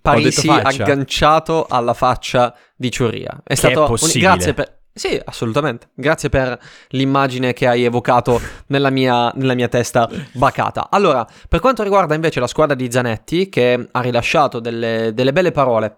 Parisi 0.00 0.48
Ho 0.48 0.52
agganciato 0.52 1.66
alla 1.68 1.94
faccia 1.94 2.54
di 2.76 2.90
Ciurria. 2.90 3.40
È 3.42 3.54
stato 3.54 3.84
è 3.84 3.86
possibile. 3.88 4.24
grazie 4.24 4.54
per 4.54 4.78
Sì, 4.92 5.20
assolutamente. 5.24 5.88
Grazie 5.94 6.28
per 6.28 6.58
l'immagine 6.90 7.52
che 7.52 7.66
hai 7.66 7.82
evocato 7.84 8.40
nella 8.68 8.90
mia, 8.90 9.32
nella 9.34 9.54
mia 9.54 9.68
testa 9.68 10.08
bacata. 10.32 10.88
Allora, 10.90 11.26
per 11.48 11.58
quanto 11.58 11.82
riguarda 11.82 12.14
invece 12.14 12.38
la 12.38 12.46
squadra 12.46 12.76
di 12.76 12.90
Zanetti, 12.90 13.48
che 13.48 13.88
ha 13.90 14.00
rilasciato 14.00 14.60
delle, 14.60 15.10
delle 15.12 15.32
belle 15.32 15.50
parole 15.50 15.96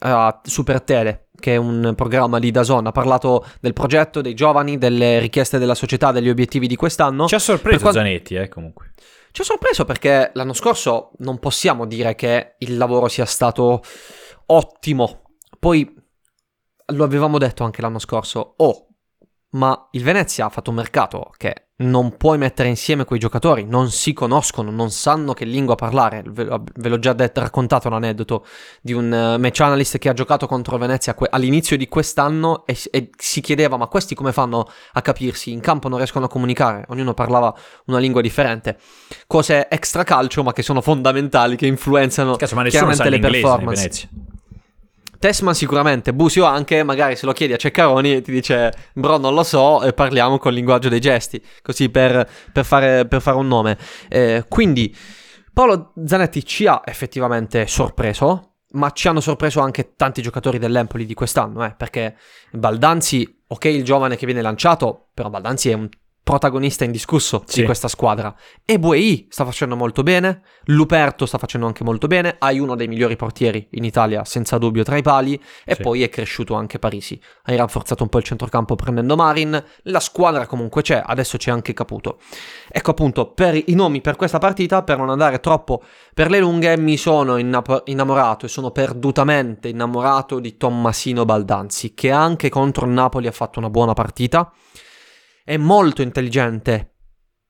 a 0.00 0.38
Super 0.44 0.82
Tele, 0.82 1.28
che 1.40 1.54
è 1.54 1.56
un 1.56 1.94
programma 1.96 2.38
di 2.38 2.50
Dazon, 2.50 2.86
ha 2.86 2.92
parlato 2.92 3.44
del 3.60 3.72
progetto, 3.72 4.20
dei 4.20 4.34
giovani, 4.34 4.78
delle 4.78 5.18
richieste 5.18 5.58
della 5.58 5.74
società, 5.74 6.12
degli 6.12 6.28
obiettivi 6.28 6.68
di 6.68 6.76
quest'anno. 6.76 7.26
Ci 7.26 7.34
ha 7.34 7.40
sorpreso 7.40 7.80
quanto- 7.80 7.98
Zanetti, 7.98 8.34
eh, 8.36 8.48
comunque. 8.48 8.92
Ci 9.32 9.40
ho 9.40 9.44
sorpreso 9.44 9.84
perché 9.84 10.30
l'anno 10.34 10.52
scorso 10.52 11.12
non 11.18 11.38
possiamo 11.38 11.86
dire 11.86 12.14
che 12.14 12.54
il 12.58 12.76
lavoro 12.76 13.08
sia 13.08 13.24
stato 13.24 13.82
ottimo. 14.46 15.22
Poi 15.58 15.92
lo 16.86 17.04
avevamo 17.04 17.38
detto 17.38 17.64
anche 17.64 17.80
l'anno 17.80 17.98
scorso. 17.98 18.54
Oh, 18.56 18.88
ma 19.50 19.88
il 19.92 20.02
Venezia 20.02 20.46
ha 20.46 20.48
fatto 20.48 20.70
un 20.70 20.76
mercato 20.76 21.32
che 21.36 21.69
non 21.80 22.16
puoi 22.16 22.38
mettere 22.38 22.68
insieme 22.68 23.04
quei 23.04 23.18
giocatori, 23.18 23.64
non 23.64 23.90
si 23.90 24.12
conoscono, 24.12 24.70
non 24.70 24.90
sanno 24.90 25.32
che 25.32 25.44
lingua 25.44 25.74
parlare. 25.74 26.22
Ve, 26.26 26.88
l'ho 26.88 26.98
già 26.98 27.12
detto, 27.12 27.40
raccontato 27.40 27.88
un 27.88 27.94
aneddoto 27.94 28.44
di 28.80 28.92
un 28.92 29.12
eh, 29.12 29.38
match 29.38 29.60
analyst 29.60 29.98
che 29.98 30.08
ha 30.08 30.12
giocato 30.12 30.46
contro 30.46 30.76
Venezia 30.78 31.14
all'inizio 31.30 31.76
di 31.76 31.88
quest'anno 31.88 32.66
e, 32.66 32.76
e 32.90 33.10
si 33.16 33.40
chiedeva 33.40 33.76
ma 33.76 33.86
questi 33.86 34.14
come 34.14 34.32
fanno 34.32 34.66
a 34.92 35.02
capirsi? 35.02 35.52
In 35.52 35.60
campo 35.60 35.88
non 35.88 35.98
riescono 35.98 36.26
a 36.26 36.28
comunicare, 36.28 36.84
ognuno 36.88 37.14
parlava 37.14 37.54
una 37.86 37.98
lingua 37.98 38.20
differente. 38.20 38.78
Cose 39.26 39.68
extra 39.70 40.04
calcio 40.04 40.42
ma 40.42 40.52
che 40.52 40.62
sono 40.62 40.80
fondamentali, 40.80 41.56
che 41.56 41.66
influenzano 41.66 42.36
Cazzo, 42.36 42.56
chiaramente 42.62 43.10
le 43.10 43.18
performance. 43.18 44.08
Tessman 45.20 45.54
sicuramente, 45.54 46.14
Busio 46.14 46.46
anche, 46.46 46.82
magari 46.82 47.14
se 47.14 47.26
lo 47.26 47.32
chiedi 47.32 47.52
a 47.52 47.58
Ceccaroni 47.58 48.22
ti 48.22 48.32
dice 48.32 48.72
bro 48.94 49.18
non 49.18 49.34
lo 49.34 49.42
so 49.42 49.82
e 49.82 49.92
parliamo 49.92 50.38
col 50.38 50.54
linguaggio 50.54 50.88
dei 50.88 50.98
gesti, 50.98 51.44
così 51.60 51.90
per, 51.90 52.26
per 52.50 52.64
fare, 52.64 53.06
per 53.06 53.20
fare 53.20 53.36
un 53.36 53.46
nome. 53.46 53.76
Eh, 54.08 54.46
quindi 54.48 54.96
Paolo 55.52 55.92
Zanetti 56.06 56.42
ci 56.42 56.66
ha 56.66 56.80
effettivamente 56.86 57.66
sorpreso, 57.66 58.60
ma 58.70 58.92
ci 58.92 59.08
hanno 59.08 59.20
sorpreso 59.20 59.60
anche 59.60 59.92
tanti 59.94 60.22
giocatori 60.22 60.58
dell'Empoli 60.58 61.04
di 61.04 61.12
quest'anno, 61.12 61.66
eh, 61.66 61.74
perché 61.76 62.16
Baldanzi, 62.52 63.42
ok 63.46 63.64
il 63.66 63.84
giovane 63.84 64.16
che 64.16 64.24
viene 64.24 64.40
lanciato, 64.40 65.10
però 65.12 65.28
Baldanzi 65.28 65.68
è 65.68 65.74
un 65.74 65.86
protagonista 66.30 66.84
indiscusso 66.84 67.42
Sì. 67.44 67.60
di 67.60 67.64
questa 67.66 67.88
squadra. 67.88 68.32
E 68.64 68.78
Buei 68.78 69.26
sta 69.30 69.44
facendo 69.44 69.74
molto 69.74 70.04
bene, 70.04 70.42
Luperto 70.66 71.26
sta 71.26 71.38
facendo 71.38 71.66
anche 71.66 71.82
molto 71.82 72.06
bene, 72.06 72.36
hai 72.38 72.60
uno 72.60 72.76
dei 72.76 72.86
migliori 72.86 73.16
portieri 73.16 73.66
in 73.72 73.82
Italia 73.82 74.24
senza 74.24 74.56
dubbio 74.56 74.84
tra 74.84 74.96
i 74.96 75.02
pali 75.02 75.34
e 75.64 75.74
Sì. 75.74 75.82
poi 75.82 76.02
è 76.04 76.08
cresciuto 76.08 76.54
anche 76.54 76.78
Parisi. 76.78 77.20
Hai 77.44 77.56
rafforzato 77.56 78.04
un 78.04 78.08
po' 78.08 78.18
il 78.18 78.24
centrocampo 78.24 78.76
prendendo 78.76 79.16
Marin, 79.16 79.60
la 79.82 79.98
squadra 80.00 80.46
comunque 80.46 80.82
c'è, 80.82 81.02
adesso 81.04 81.36
c'è 81.36 81.50
anche 81.50 81.72
Caputo. 81.72 82.18
Ecco 82.70 82.92
appunto, 82.92 83.32
per 83.32 83.56
i 83.56 83.74
nomi 83.74 84.00
per 84.00 84.14
questa 84.14 84.38
partita, 84.38 84.84
per 84.84 84.98
non 84.98 85.10
andare 85.10 85.40
troppo 85.40 85.82
per 86.14 86.30
le 86.30 86.38
lunghe, 86.38 86.78
mi 86.78 86.96
sono 86.96 87.38
inna- 87.38 87.62
innamorato 87.86 88.46
e 88.46 88.48
sono 88.48 88.70
perdutamente 88.70 89.66
innamorato 89.68 90.38
di 90.38 90.56
Tommasino 90.56 91.24
Baldanzi, 91.24 91.92
che 91.92 92.12
anche 92.12 92.48
contro 92.50 92.86
il 92.86 92.92
Napoli 92.92 93.26
ha 93.26 93.32
fatto 93.32 93.58
una 93.58 93.68
buona 93.70 93.94
partita. 93.94 94.52
È 95.44 95.56
molto 95.56 96.02
intelligente 96.02 96.90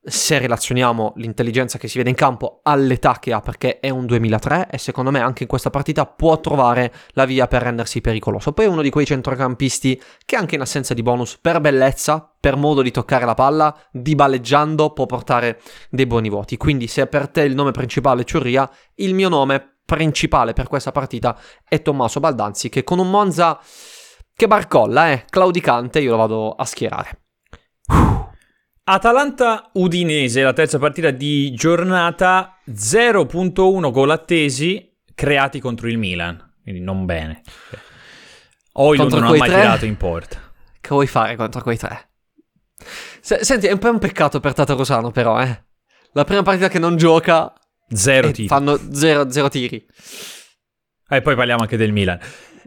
se 0.02 0.38
relazioniamo 0.38 1.12
l'intelligenza 1.16 1.76
che 1.76 1.86
si 1.86 1.98
vede 1.98 2.08
in 2.08 2.16
campo 2.16 2.60
all'età 2.62 3.18
che 3.20 3.32
ha, 3.32 3.40
perché 3.40 3.80
è 3.80 3.90
un 3.90 4.06
2003 4.06 4.68
e 4.70 4.78
secondo 4.78 5.10
me 5.10 5.20
anche 5.20 5.42
in 5.42 5.48
questa 5.48 5.68
partita 5.68 6.06
può 6.06 6.40
trovare 6.40 6.92
la 7.10 7.26
via 7.26 7.46
per 7.46 7.62
rendersi 7.62 8.00
pericoloso. 8.00 8.52
Poi 8.52 8.64
è 8.64 8.68
uno 8.68 8.80
di 8.80 8.88
quei 8.88 9.04
centrocampisti 9.04 10.00
che 10.24 10.36
anche 10.36 10.54
in 10.54 10.62
assenza 10.62 10.94
di 10.94 11.02
bonus, 11.02 11.38
per 11.38 11.60
bellezza, 11.60 12.34
per 12.40 12.56
modo 12.56 12.80
di 12.80 12.90
toccare 12.90 13.26
la 13.26 13.34
palla, 13.34 13.76
di 13.92 14.14
balleggiando, 14.14 14.92
può 14.92 15.04
portare 15.04 15.60
dei 15.90 16.06
buoni 16.06 16.30
voti. 16.30 16.56
Quindi 16.56 16.86
se 16.86 17.06
per 17.06 17.28
te 17.28 17.42
il 17.42 17.54
nome 17.54 17.72
principale 17.72 18.22
è 18.22 18.24
Ciurria, 18.24 18.70
il 18.96 19.14
mio 19.14 19.28
nome 19.28 19.80
principale 19.84 20.54
per 20.54 20.68
questa 20.68 20.92
partita 20.92 21.38
è 21.68 21.82
Tommaso 21.82 22.20
Baldanzi, 22.20 22.70
che 22.70 22.84
con 22.84 22.98
un 23.00 23.10
Monza 23.10 23.60
che 24.34 24.46
barcolla, 24.46 25.10
eh, 25.10 25.24
claudicante, 25.28 26.00
io 26.00 26.12
lo 26.12 26.16
vado 26.16 26.52
a 26.52 26.64
schierare. 26.64 27.19
Atalanta-Udinese, 28.84 30.42
la 30.42 30.52
terza 30.52 30.78
partita 30.78 31.10
di 31.10 31.52
giornata, 31.54 32.56
0.1 32.68 33.90
gol 33.90 34.10
attesi 34.10 34.96
creati 35.14 35.60
contro 35.60 35.88
il 35.88 35.98
Milan, 35.98 36.54
quindi 36.62 36.80
non 36.80 37.04
bene. 37.04 37.42
Contro 38.72 39.18
non 39.20 39.24
ha 39.34 39.36
mai 39.36 39.48
tre? 39.48 39.60
tirato 39.60 39.84
in 39.84 39.96
porta. 39.96 40.38
Che 40.80 40.88
vuoi 40.88 41.06
fare 41.06 41.36
contro 41.36 41.60
quei 41.62 41.76
tre? 41.76 42.10
Se- 43.20 43.44
senti, 43.44 43.66
è 43.66 43.72
un 43.72 43.78
po' 43.78 43.90
un 43.90 43.98
peccato 43.98 44.40
per 44.40 44.54
Tata 44.54 44.72
Rosano, 44.74 45.10
però, 45.10 45.40
eh. 45.40 45.64
La 46.12 46.24
prima 46.24 46.42
partita 46.42 46.68
che 46.68 46.78
non 46.78 46.96
gioca 46.96 47.52
Zero 47.92 48.30
tiri. 48.30 48.48
fanno 48.48 48.78
zero, 48.92 49.30
zero 49.30 49.48
tiri. 49.48 49.86
E 51.08 51.20
poi 51.22 51.34
parliamo 51.34 51.62
anche 51.62 51.76
del 51.76 51.92
Milan. 51.92 52.18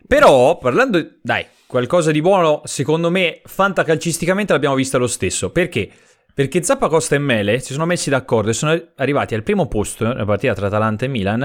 Però, 0.08 0.58
parlando, 0.58 1.18
dai, 1.22 1.46
qualcosa 1.74 2.12
di 2.12 2.22
buono, 2.22 2.62
secondo 2.66 3.10
me, 3.10 3.42
fantacalcisticamente 3.44 4.54
l'abbiamo 4.54 4.76
vista 4.76 5.00
lo 5.00 5.08
stesso. 5.08 5.50
Perché? 5.50 5.90
Perché 6.32 6.62
Zappa, 6.62 6.88
Costa 6.88 7.16
e 7.16 7.18
Mele 7.18 7.58
si 7.58 7.74
sono 7.74 7.88
messi 7.88 8.12
d'accordo 8.12 8.52
e 8.52 8.54
sono 8.54 8.80
arrivati 8.98 9.34
al 9.34 9.42
primo 9.42 9.68
posto 9.68 10.06
nella 10.06 10.24
partita 10.24 10.54
tra 10.54 10.68
Atalanta 10.68 11.06
e 11.06 11.08
Milan 11.08 11.42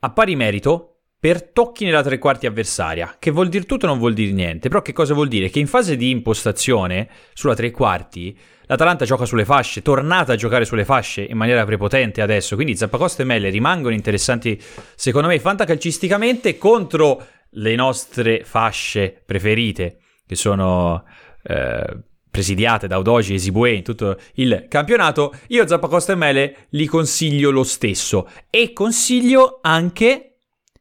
a 0.00 0.10
pari 0.10 0.34
merito 0.34 1.02
per 1.20 1.50
tocchi 1.50 1.84
nella 1.84 2.02
tre 2.02 2.18
quarti 2.18 2.46
avversaria. 2.46 3.14
Che 3.16 3.30
vuol 3.30 3.48
dire 3.48 3.64
tutto 3.64 3.86
non 3.86 3.98
vuol 3.98 4.12
dire 4.12 4.32
niente. 4.32 4.68
Però 4.68 4.82
che 4.82 4.92
cosa 4.92 5.14
vuol 5.14 5.28
dire? 5.28 5.50
Che 5.50 5.60
in 5.60 5.68
fase 5.68 5.96
di 5.96 6.10
impostazione 6.10 7.08
sulla 7.32 7.54
tre 7.54 7.70
quarti 7.70 8.36
l'Atalanta 8.66 9.04
gioca 9.04 9.24
sulle 9.24 9.44
fasce, 9.44 9.82
tornata 9.82 10.32
a 10.32 10.36
giocare 10.36 10.64
sulle 10.64 10.84
fasce 10.84 11.22
in 11.22 11.36
maniera 11.36 11.64
prepotente 11.64 12.22
adesso. 12.22 12.56
Quindi 12.56 12.76
Zappacosta 12.76 13.22
e 13.22 13.24
Mele 13.24 13.50
rimangono 13.50 13.94
interessanti, 13.94 14.60
secondo 14.96 15.28
me, 15.28 15.38
fantacalcisticamente 15.38 16.58
contro 16.58 17.24
le 17.50 17.74
nostre 17.74 18.44
fasce 18.44 19.22
preferite, 19.24 19.98
che 20.26 20.34
sono 20.34 21.04
eh, 21.42 22.02
presidiate 22.30 22.86
da 22.86 22.98
Udogi 22.98 23.34
e 23.34 23.38
Zibue 23.38 23.72
in 23.72 23.82
tutto 23.82 24.16
il 24.34 24.66
campionato. 24.68 25.32
Io 25.48 25.66
Zappacosta 25.66 26.12
e 26.12 26.16
Mele 26.16 26.56
li 26.70 26.86
consiglio 26.86 27.50
lo 27.50 27.64
stesso. 27.64 28.28
E 28.50 28.72
consiglio 28.72 29.58
anche, 29.62 30.36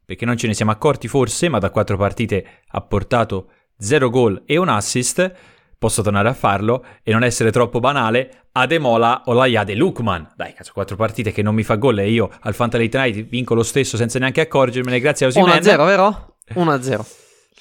perché 0.06 0.26
non 0.26 0.38
ce 0.38 0.48
ne 0.48 0.54
siamo 0.54 0.72
accorti 0.72 1.08
forse, 1.08 1.50
ma 1.50 1.60
da 1.60 1.70
quattro 1.70 1.98
partite 1.98 2.46
ha 2.68 2.82
portato 2.82 3.52
0 3.78 4.10
gol 4.10 4.44
e 4.46 4.58
un 4.58 4.70
assist 4.70 5.34
posso 5.78 6.02
tornare 6.02 6.28
a 6.30 6.34
farlo 6.34 6.84
e 7.04 7.12
non 7.12 7.24
essere 7.24 7.52
troppo 7.52 7.80
banale, 7.80 8.48
Ademola 8.52 9.24
o 9.26 9.34
Layade 9.34 9.76
Lukman. 9.76 10.34
Dai, 10.36 10.54
cazzo, 10.54 10.72
quattro 10.74 10.96
partite 10.96 11.32
che 11.32 11.44
non 11.44 11.54
mi 11.54 11.64
fa 11.64 11.76
gol 11.76 12.00
e 12.00 12.10
io 12.10 12.30
al 12.42 12.56
Fantasy 12.56 12.90
Night 12.92 13.26
vinco 13.28 13.54
lo 13.54 13.64
stesso 13.64 13.98
senza 13.98 14.18
neanche 14.18 14.42
accorgermene 14.42 15.00
grazie 15.00 15.28
a 15.28 15.30
Osimhen. 15.30 15.62
1-0, 15.62 15.86
vero? 15.86 16.37
1-0. 16.50 17.06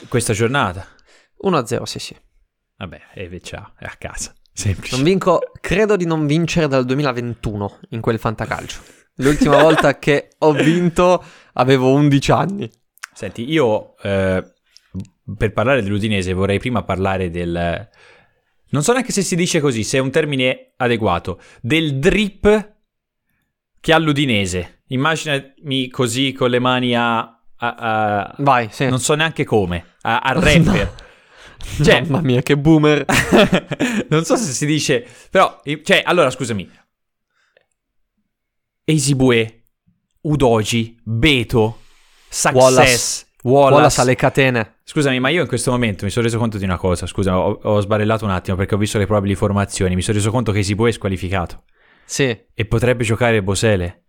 Questa 0.09 0.33
giornata. 0.33 0.87
1-0, 1.45 1.83
sì, 1.83 1.99
sì. 1.99 2.17
Vabbè, 2.77 3.01
e 3.15 3.41
ciao, 3.41 3.73
è 3.79 3.85
a 3.85 3.95
casa. 3.99 4.35
Semplice. 4.53 4.95
Non 4.95 5.05
vinco, 5.05 5.51
credo 5.61 5.97
di 5.97 6.07
non 6.07 6.27
vincere 6.27 6.67
dal 6.67 6.85
2021 6.85 7.81
in 7.91 8.01
quel 8.01 8.19
fantacalcio. 8.19 8.81
L'ultima 9.17 9.61
volta 9.61 9.99
che 9.99 10.31
ho 10.39 10.53
vinto 10.53 11.23
avevo 11.55 11.93
11 11.93 12.33
anni. 12.33 12.71
Senti, 13.13 13.51
io 13.51 13.97
eh, 13.99 14.45
per 15.37 15.53
parlare 15.53 15.83
dell'Udinese 15.83 16.33
vorrei 16.33 16.59
prima 16.59 16.83
parlare 16.85 17.31
del... 17.31 17.89
Non 18.69 18.83
so 18.83 18.93
neanche 18.93 19.13
se 19.13 19.23
si 19.23 19.37
dice 19.37 19.61
così, 19.61 19.85
se 19.85 19.99
è 19.99 20.01
un 20.01 20.11
termine 20.11 20.73
adeguato, 20.77 21.41
del 21.61 21.99
drip 21.99 22.75
che 23.81 23.93
ha 23.93 23.99
l'Udinese. 23.99 24.83
Immaginami 24.89 25.89
così 25.89 26.33
con 26.33 26.51
le 26.51 26.59
mani 26.59 26.95
a... 26.95 27.36
a- 27.59 27.75
a- 27.79 28.35
Vai, 28.39 28.69
sì. 28.71 28.89
Non 28.89 29.01
so 29.01 29.15
neanche 29.15 29.45
come, 29.45 29.95
a, 30.03 30.19
a 30.19 30.33
rapper. 30.39 30.95
Cioè- 31.83 32.03
Mamma 32.03 32.21
mia, 32.21 32.43
che 32.43 32.57
boomer. 32.57 33.05
non 34.11 34.25
so 34.25 34.37
se 34.37 34.53
si 34.53 34.67
dice, 34.67 35.07
però, 35.31 35.61
cioè, 35.83 36.03
allora 36.05 36.31
scusami. 36.31 36.71
Eisibue, 38.85 39.63
Udoji, 40.23 41.01
Beto, 41.03 41.81
Success, 42.29 42.55
Wallace. 42.55 43.27
Wallace. 43.43 43.75
Wallace 43.75 44.01
alle 44.01 44.15
catene. 44.15 44.77
Scusami, 44.85 45.19
ma 45.21 45.29
io 45.29 45.43
in 45.43 45.49
questo 45.49 45.71
momento 45.71 46.05
mi 46.05 46.11
sono 46.11 46.25
reso 46.25 46.39
conto 46.39 46.59
di 46.59 46.65
una 46.65 46.77
cosa. 46.77 47.07
Scusa, 47.07 47.39
ho, 47.39 47.59
ho 47.63 47.81
sbarellato 47.81 48.25
un 48.25 48.31
attimo 48.31 48.57
perché 48.57 48.75
ho 48.75 48.79
visto 48.79 48.99
le 48.99 49.07
probabili 49.07 49.35
formazioni. 49.35 49.95
Mi 49.95 50.03
sono 50.03 50.17
reso 50.17 50.31
conto 50.31 50.53
che 50.53 50.59
Eisibue 50.59 50.91
è 50.91 50.93
squalificato 50.93 51.65
Sì. 52.05 52.37
e 52.55 52.65
potrebbe 52.67 53.03
giocare 53.05 53.43
Bosele, 53.43 54.05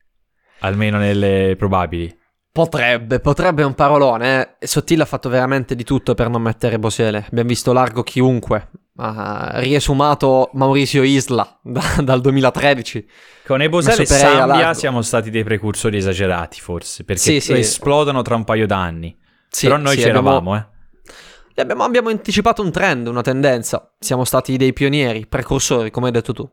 almeno 0.59 0.97
nelle 0.97 1.55
probabili. 1.57 2.15
Potrebbe, 2.63 3.19
potrebbe 3.19 3.61
un 3.61 3.75
parolone. 3.75 4.55
Eh. 4.57 4.67
Sottile 4.67 5.03
ha 5.03 5.05
fatto 5.05 5.29
veramente 5.29 5.75
di 5.75 5.83
tutto 5.83 6.15
per 6.15 6.27
non 6.27 6.41
mettere 6.41 6.79
Bosele. 6.79 7.25
Abbiamo 7.29 7.49
visto 7.49 7.71
largo 7.71 8.01
chiunque. 8.01 8.69
Ha 8.97 9.59
riesumato 9.59 10.49
Maurizio 10.53 11.03
Isla 11.03 11.59
da- 11.61 11.97
dal 12.03 12.19
2013. 12.19 13.07
Con 13.45 13.61
Ebosele 13.61 14.01
e 14.01 14.05
Sambia 14.07 14.73
siamo 14.73 15.03
stati 15.03 15.29
dei 15.29 15.43
precursori 15.43 15.97
esagerati, 15.97 16.59
forse, 16.59 17.03
perché 17.03 17.21
Sì, 17.21 17.39
sì. 17.39 17.53
esplodono 17.53 18.23
tra 18.23 18.33
un 18.35 18.43
paio 18.43 18.65
d'anni. 18.65 19.15
Sì, 19.49 19.67
Però 19.67 19.77
noi 19.77 19.95
sì, 19.95 20.01
c'eravamo, 20.01 20.37
abbiamo- 20.53 20.55
eh. 20.57 21.61
Abbiamo, 21.61 21.83
abbiamo 21.83 22.09
anticipato 22.09 22.63
un 22.63 22.71
trend, 22.71 23.05
una 23.07 23.21
tendenza. 23.21 23.93
Siamo 23.99 24.25
stati 24.25 24.57
dei 24.57 24.73
pionieri, 24.73 25.27
precursori, 25.27 25.91
come 25.91 26.07
hai 26.07 26.11
detto 26.11 26.33
tu. 26.33 26.47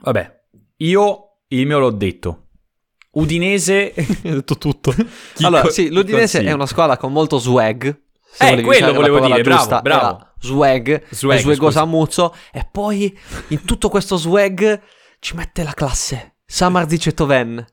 Vabbè, 0.00 0.40
io 0.78 1.38
il 1.48 1.66
mio 1.66 1.78
l'ho 1.78 1.90
detto. 1.90 2.41
Udinese. 3.12 3.92
Hai 3.96 4.06
detto 4.22 4.56
tutto. 4.58 4.92
Chi 5.34 5.44
allora, 5.44 5.62
co- 5.62 5.70
sì, 5.70 5.90
l'Udinese 5.90 6.42
è 6.42 6.52
una 6.52 6.66
squadra 6.66 6.96
con 6.96 7.12
molto 7.12 7.38
swag. 7.38 8.00
Se 8.34 8.44
Eh, 8.46 8.50
volevi 8.50 8.66
quello 8.66 8.92
volevo 8.94 9.20
dire, 9.20 9.42
bravo, 9.42 9.58
giusta, 9.60 9.80
bravo. 9.82 10.04
era 10.16 10.34
Swag, 10.40 11.02
Swag, 11.10 11.36
e 11.38 11.40
swegosa. 11.42 11.84
Muzzo. 11.84 12.34
E 12.50 12.66
poi 12.70 13.16
in 13.48 13.64
tutto 13.64 13.88
questo 13.90 14.16
swag 14.16 14.80
ci 15.20 15.36
mette 15.36 15.62
la 15.62 15.72
classe. 15.74 16.36
Samarzic 16.46 17.06
e 17.08 17.14
Toven. 17.14 17.64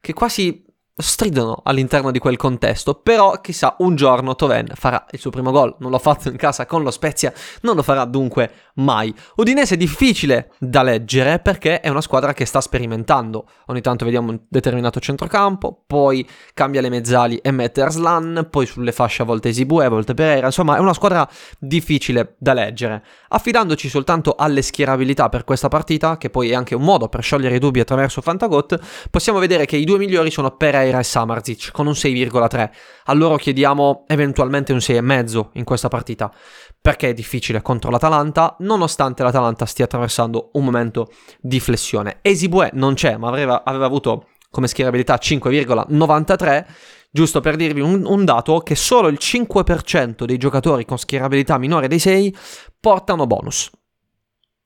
Che 0.00 0.12
quasi 0.12 0.64
stridono 1.00 1.60
all'interno 1.64 2.10
di 2.10 2.18
quel 2.18 2.36
contesto. 2.36 2.94
Però, 2.94 3.40
chissà, 3.40 3.76
un 3.78 3.96
giorno 3.96 4.34
Toven 4.34 4.68
farà 4.74 5.04
il 5.10 5.18
suo 5.18 5.30
primo 5.30 5.50
gol. 5.50 5.74
Non 5.78 5.90
l'ha 5.90 5.98
fatto 5.98 6.28
in 6.28 6.36
casa 6.36 6.66
con 6.66 6.82
lo 6.82 6.90
Spezia, 6.90 7.32
non 7.62 7.76
lo 7.76 7.82
farà 7.82 8.04
dunque 8.04 8.50
mai. 8.74 9.14
Udinese 9.36 9.74
è 9.74 9.76
difficile 9.76 10.52
da 10.58 10.82
leggere 10.82 11.38
perché 11.38 11.80
è 11.80 11.88
una 11.88 12.00
squadra 12.00 12.32
che 12.32 12.44
sta 12.44 12.60
sperimentando. 12.60 13.46
Ogni 13.66 13.80
tanto 13.80 14.04
vediamo 14.04 14.30
un 14.30 14.40
determinato 14.48 15.00
centrocampo, 15.00 15.82
poi 15.86 16.28
cambia 16.54 16.80
le 16.80 16.88
mezzali 16.88 17.36
e 17.36 17.50
mette 17.50 17.82
Arslan, 17.82 18.48
poi 18.50 18.66
sulle 18.66 18.92
fasce 18.92 19.22
a 19.22 19.24
volte 19.24 19.48
Esibue, 19.48 19.84
a 19.84 19.88
volte 19.88 20.14
Pereira. 20.14 20.46
Insomma, 20.46 20.76
è 20.76 20.80
una 20.80 20.94
squadra 20.94 21.28
difficile 21.58 22.34
da 22.38 22.52
leggere. 22.52 23.04
Affidandoci 23.28 23.88
soltanto 23.88 24.34
alle 24.36 24.62
schierabilità 24.62 25.28
per 25.28 25.44
questa 25.44 25.68
partita, 25.68 26.16
che 26.16 26.30
poi 26.30 26.50
è 26.50 26.54
anche 26.54 26.74
un 26.74 26.82
modo 26.82 27.08
per 27.08 27.22
sciogliere 27.22 27.56
i 27.56 27.58
dubbi 27.58 27.80
attraverso 27.80 28.20
Fantagot, 28.20 28.78
possiamo 29.10 29.38
vedere 29.38 29.66
che 29.66 29.76
i 29.76 29.84
due 29.84 29.98
migliori 29.98 30.30
sono 30.30 30.50
Pereira 30.50 30.89
e 30.98 31.04
Samarzic 31.04 31.70
con 31.70 31.86
un 31.86 31.92
6,3. 31.92 32.70
A 33.04 33.12
loro 33.12 33.36
chiediamo 33.36 34.04
eventualmente 34.08 34.72
un 34.72 34.78
6,5 34.78 35.50
in 35.52 35.64
questa 35.64 35.88
partita, 35.88 36.32
perché 36.80 37.10
è 37.10 37.14
difficile 37.14 37.62
contro 37.62 37.90
l'Atalanta, 37.90 38.56
nonostante 38.60 39.22
l'Atalanta 39.22 39.66
stia 39.66 39.84
attraversando 39.84 40.50
un 40.54 40.64
momento 40.64 41.12
di 41.40 41.60
flessione. 41.60 42.18
Esibue 42.22 42.70
non 42.74 42.94
c'è, 42.94 43.16
ma 43.16 43.28
aveva, 43.28 43.62
aveva 43.64 43.86
avuto 43.86 44.26
come 44.50 44.66
schierabilità 44.66 45.14
5,93. 45.14 46.66
Giusto 47.12 47.40
per 47.40 47.56
dirvi 47.56 47.80
un, 47.80 48.04
un 48.06 48.24
dato 48.24 48.58
che 48.60 48.74
solo 48.74 49.08
il 49.08 49.18
5% 49.20 50.24
dei 50.24 50.36
giocatori 50.36 50.84
con 50.84 50.98
schierabilità 50.98 51.58
minore 51.58 51.88
dei 51.88 51.98
6 51.98 52.36
portano 52.78 53.26
bonus. 53.26 53.70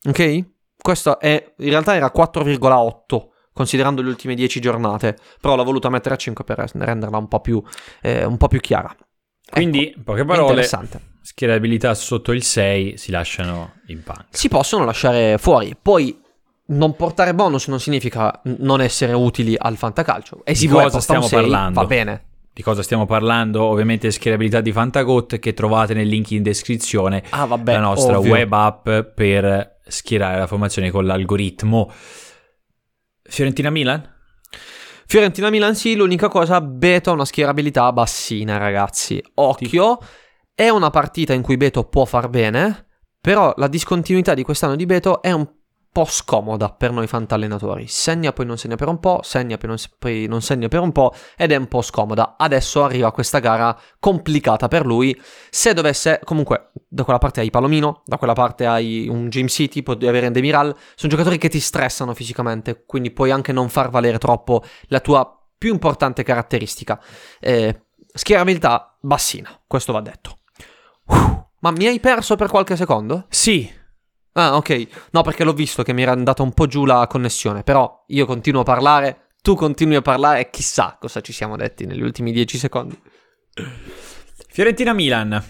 Ok? 0.06 0.44
Questo 0.76 1.18
è, 1.18 1.54
in 1.58 1.70
realtà 1.70 1.94
era 1.94 2.12
4,8 2.14 3.32
considerando 3.54 4.02
le 4.02 4.08
ultime 4.08 4.34
10 4.34 4.60
giornate, 4.60 5.16
però 5.40 5.56
l'ho 5.56 5.64
voluta 5.64 5.88
mettere 5.88 6.16
a 6.16 6.18
5 6.18 6.44
per 6.44 6.70
renderla 6.74 7.16
un 7.16 7.28
po' 7.28 7.40
più, 7.40 7.62
eh, 8.02 8.24
un 8.24 8.36
po 8.36 8.48
più 8.48 8.60
chiara. 8.60 8.94
Quindi, 9.50 9.86
Ecco, 9.86 9.98
in 9.98 10.04
poche 10.04 10.24
parole, 10.24 10.68
schierabilità 11.22 11.94
sotto 11.94 12.32
il 12.32 12.42
6 12.42 12.98
si 12.98 13.10
lasciano 13.10 13.74
in 13.86 14.02
panca. 14.02 14.26
Si 14.30 14.48
possono 14.48 14.84
lasciare 14.84 15.38
fuori, 15.38 15.76
poi 15.80 16.20
non 16.66 16.96
portare 16.96 17.34
bonus 17.34 17.68
non 17.68 17.78
significa 17.78 18.40
non 18.44 18.80
essere 18.80 19.12
utili 19.12 19.54
al 19.56 19.76
fantacalcio. 19.76 20.40
E 20.44 20.54
si 20.54 20.66
cosa 20.66 20.96
un 20.96 21.02
stiamo 21.02 21.26
6, 21.26 21.40
parlando? 21.40 21.80
Va 21.80 21.86
bene. 21.86 22.24
Di 22.52 22.62
cosa 22.62 22.82
stiamo 22.82 23.04
parlando? 23.04 23.64
Ovviamente 23.64 24.10
schierabilità 24.10 24.60
di 24.60 24.70
Fantagot 24.70 25.38
che 25.38 25.54
trovate 25.54 25.92
nel 25.92 26.06
link 26.06 26.30
in 26.30 26.42
descrizione. 26.42 27.22
Ah, 27.30 27.46
vabbè, 27.46 27.72
la 27.72 27.80
nostra 27.80 28.18
ovvio. 28.18 28.32
web 28.32 28.52
app 28.52 28.88
per 29.14 29.80
schierare 29.86 30.38
la 30.38 30.46
formazione 30.46 30.90
con 30.90 31.04
l'algoritmo. 31.04 31.90
Fiorentina-Milan? 33.28 34.12
Fiorentina 35.06 35.50
Milan 35.50 35.74
sì, 35.74 35.96
l'unica 35.96 36.28
cosa, 36.28 36.60
Beto 36.60 37.10
ha 37.10 37.14
una 37.14 37.24
schierabilità 37.24 37.92
bassina, 37.92 38.56
ragazzi. 38.56 39.22
Occhio, 39.34 39.98
è 40.54 40.68
una 40.68 40.90
partita 40.90 41.32
in 41.32 41.42
cui 41.42 41.56
Beto 41.56 41.84
può 41.84 42.04
far 42.04 42.28
bene, 42.28 42.86
però 43.20 43.52
la 43.56 43.68
discontinuità 43.68 44.34
di 44.34 44.42
quest'anno 44.42 44.76
di 44.76 44.86
Beto 44.86 45.20
è 45.20 45.32
un 45.32 45.46
po' 45.94 46.06
scomoda 46.06 46.70
per 46.70 46.90
noi 46.90 47.06
fantallenatori. 47.06 47.86
Segna 47.86 48.32
poi 48.32 48.46
non 48.46 48.58
segna 48.58 48.74
per 48.74 48.88
un 48.88 48.98
po', 48.98 49.20
segna 49.22 49.56
poi 49.56 49.68
non, 49.68 49.76
poi 49.96 50.26
non 50.26 50.42
segna 50.42 50.66
per 50.66 50.80
un 50.80 50.90
po' 50.90 51.14
ed 51.36 51.52
è 51.52 51.56
un 51.56 51.68
po' 51.68 51.82
scomoda. 51.82 52.34
Adesso 52.36 52.82
arriva 52.82 53.12
questa 53.12 53.38
gara 53.38 53.78
complicata 54.00 54.66
per 54.66 54.86
lui. 54.86 55.16
Se 55.50 55.72
dovesse, 55.72 56.20
comunque, 56.24 56.72
da 56.88 57.04
quella 57.04 57.20
parte 57.20 57.38
hai 57.38 57.50
Palomino, 57.50 58.02
da 58.06 58.18
quella 58.18 58.32
parte 58.32 58.66
hai 58.66 59.06
un 59.08 59.28
James 59.28 59.52
City, 59.52 59.84
puoi 59.84 60.04
avere 60.08 60.32
Demiral, 60.32 60.74
sono 60.96 61.12
giocatori 61.12 61.38
che 61.38 61.48
ti 61.48 61.60
stressano 61.60 62.12
fisicamente, 62.12 62.84
quindi 62.84 63.12
puoi 63.12 63.30
anche 63.30 63.52
non 63.52 63.68
far 63.68 63.90
valere 63.90 64.18
troppo 64.18 64.64
la 64.88 64.98
tua 64.98 65.48
più 65.56 65.72
importante 65.72 66.24
caratteristica. 66.24 67.00
Eh, 67.38 67.84
schierabilità 68.12 68.98
bassina, 69.00 69.62
questo 69.64 69.92
va 69.92 70.00
detto. 70.00 70.38
Uf, 71.06 71.44
ma 71.60 71.70
mi 71.70 71.86
hai 71.86 72.00
perso 72.00 72.34
per 72.34 72.50
qualche 72.50 72.74
secondo? 72.74 73.26
Sì. 73.28 73.82
Ah, 74.34 74.56
ok. 74.56 74.86
No, 75.12 75.22
perché 75.22 75.44
l'ho 75.44 75.52
visto 75.52 75.82
che 75.82 75.92
mi 75.92 76.02
era 76.02 76.12
andata 76.12 76.42
un 76.42 76.52
po' 76.52 76.66
giù 76.66 76.84
la 76.84 77.06
connessione, 77.08 77.62
però 77.62 78.04
io 78.08 78.26
continuo 78.26 78.60
a 78.60 78.64
parlare, 78.64 79.28
tu 79.42 79.54
continui 79.54 79.96
a 79.96 80.02
parlare 80.02 80.40
e 80.40 80.50
chissà 80.50 80.96
cosa 81.00 81.20
ci 81.20 81.32
siamo 81.32 81.56
detti 81.56 81.86
negli 81.86 82.02
ultimi 82.02 82.32
10 82.32 82.58
secondi. 82.58 83.00
Fiorentina-Milan. 84.48 85.42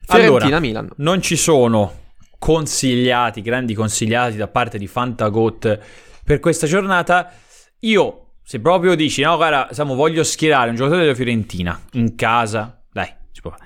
Fiorentina, 0.00 0.44
Allora, 0.46 0.60
Milan. 0.60 0.90
non 0.96 1.20
ci 1.20 1.36
sono 1.36 2.06
consigliati, 2.38 3.42
grandi 3.42 3.74
consigliati 3.74 4.36
da 4.36 4.48
parte 4.48 4.78
di 4.78 4.86
Fantagot 4.86 5.78
per 6.24 6.40
questa 6.40 6.66
giornata. 6.66 7.32
Io, 7.80 8.34
se 8.42 8.60
proprio 8.60 8.94
dici, 8.94 9.22
no, 9.22 9.36
guarda, 9.36 9.68
Samu, 9.72 9.94
voglio 9.94 10.22
schierare 10.24 10.70
un 10.70 10.76
giocatore 10.76 11.02
della 11.02 11.14
Fiorentina 11.14 11.78
in 11.92 12.14
casa, 12.14 12.80
dai, 12.92 13.12
si 13.32 13.40
può 13.40 13.50
fare. 13.50 13.64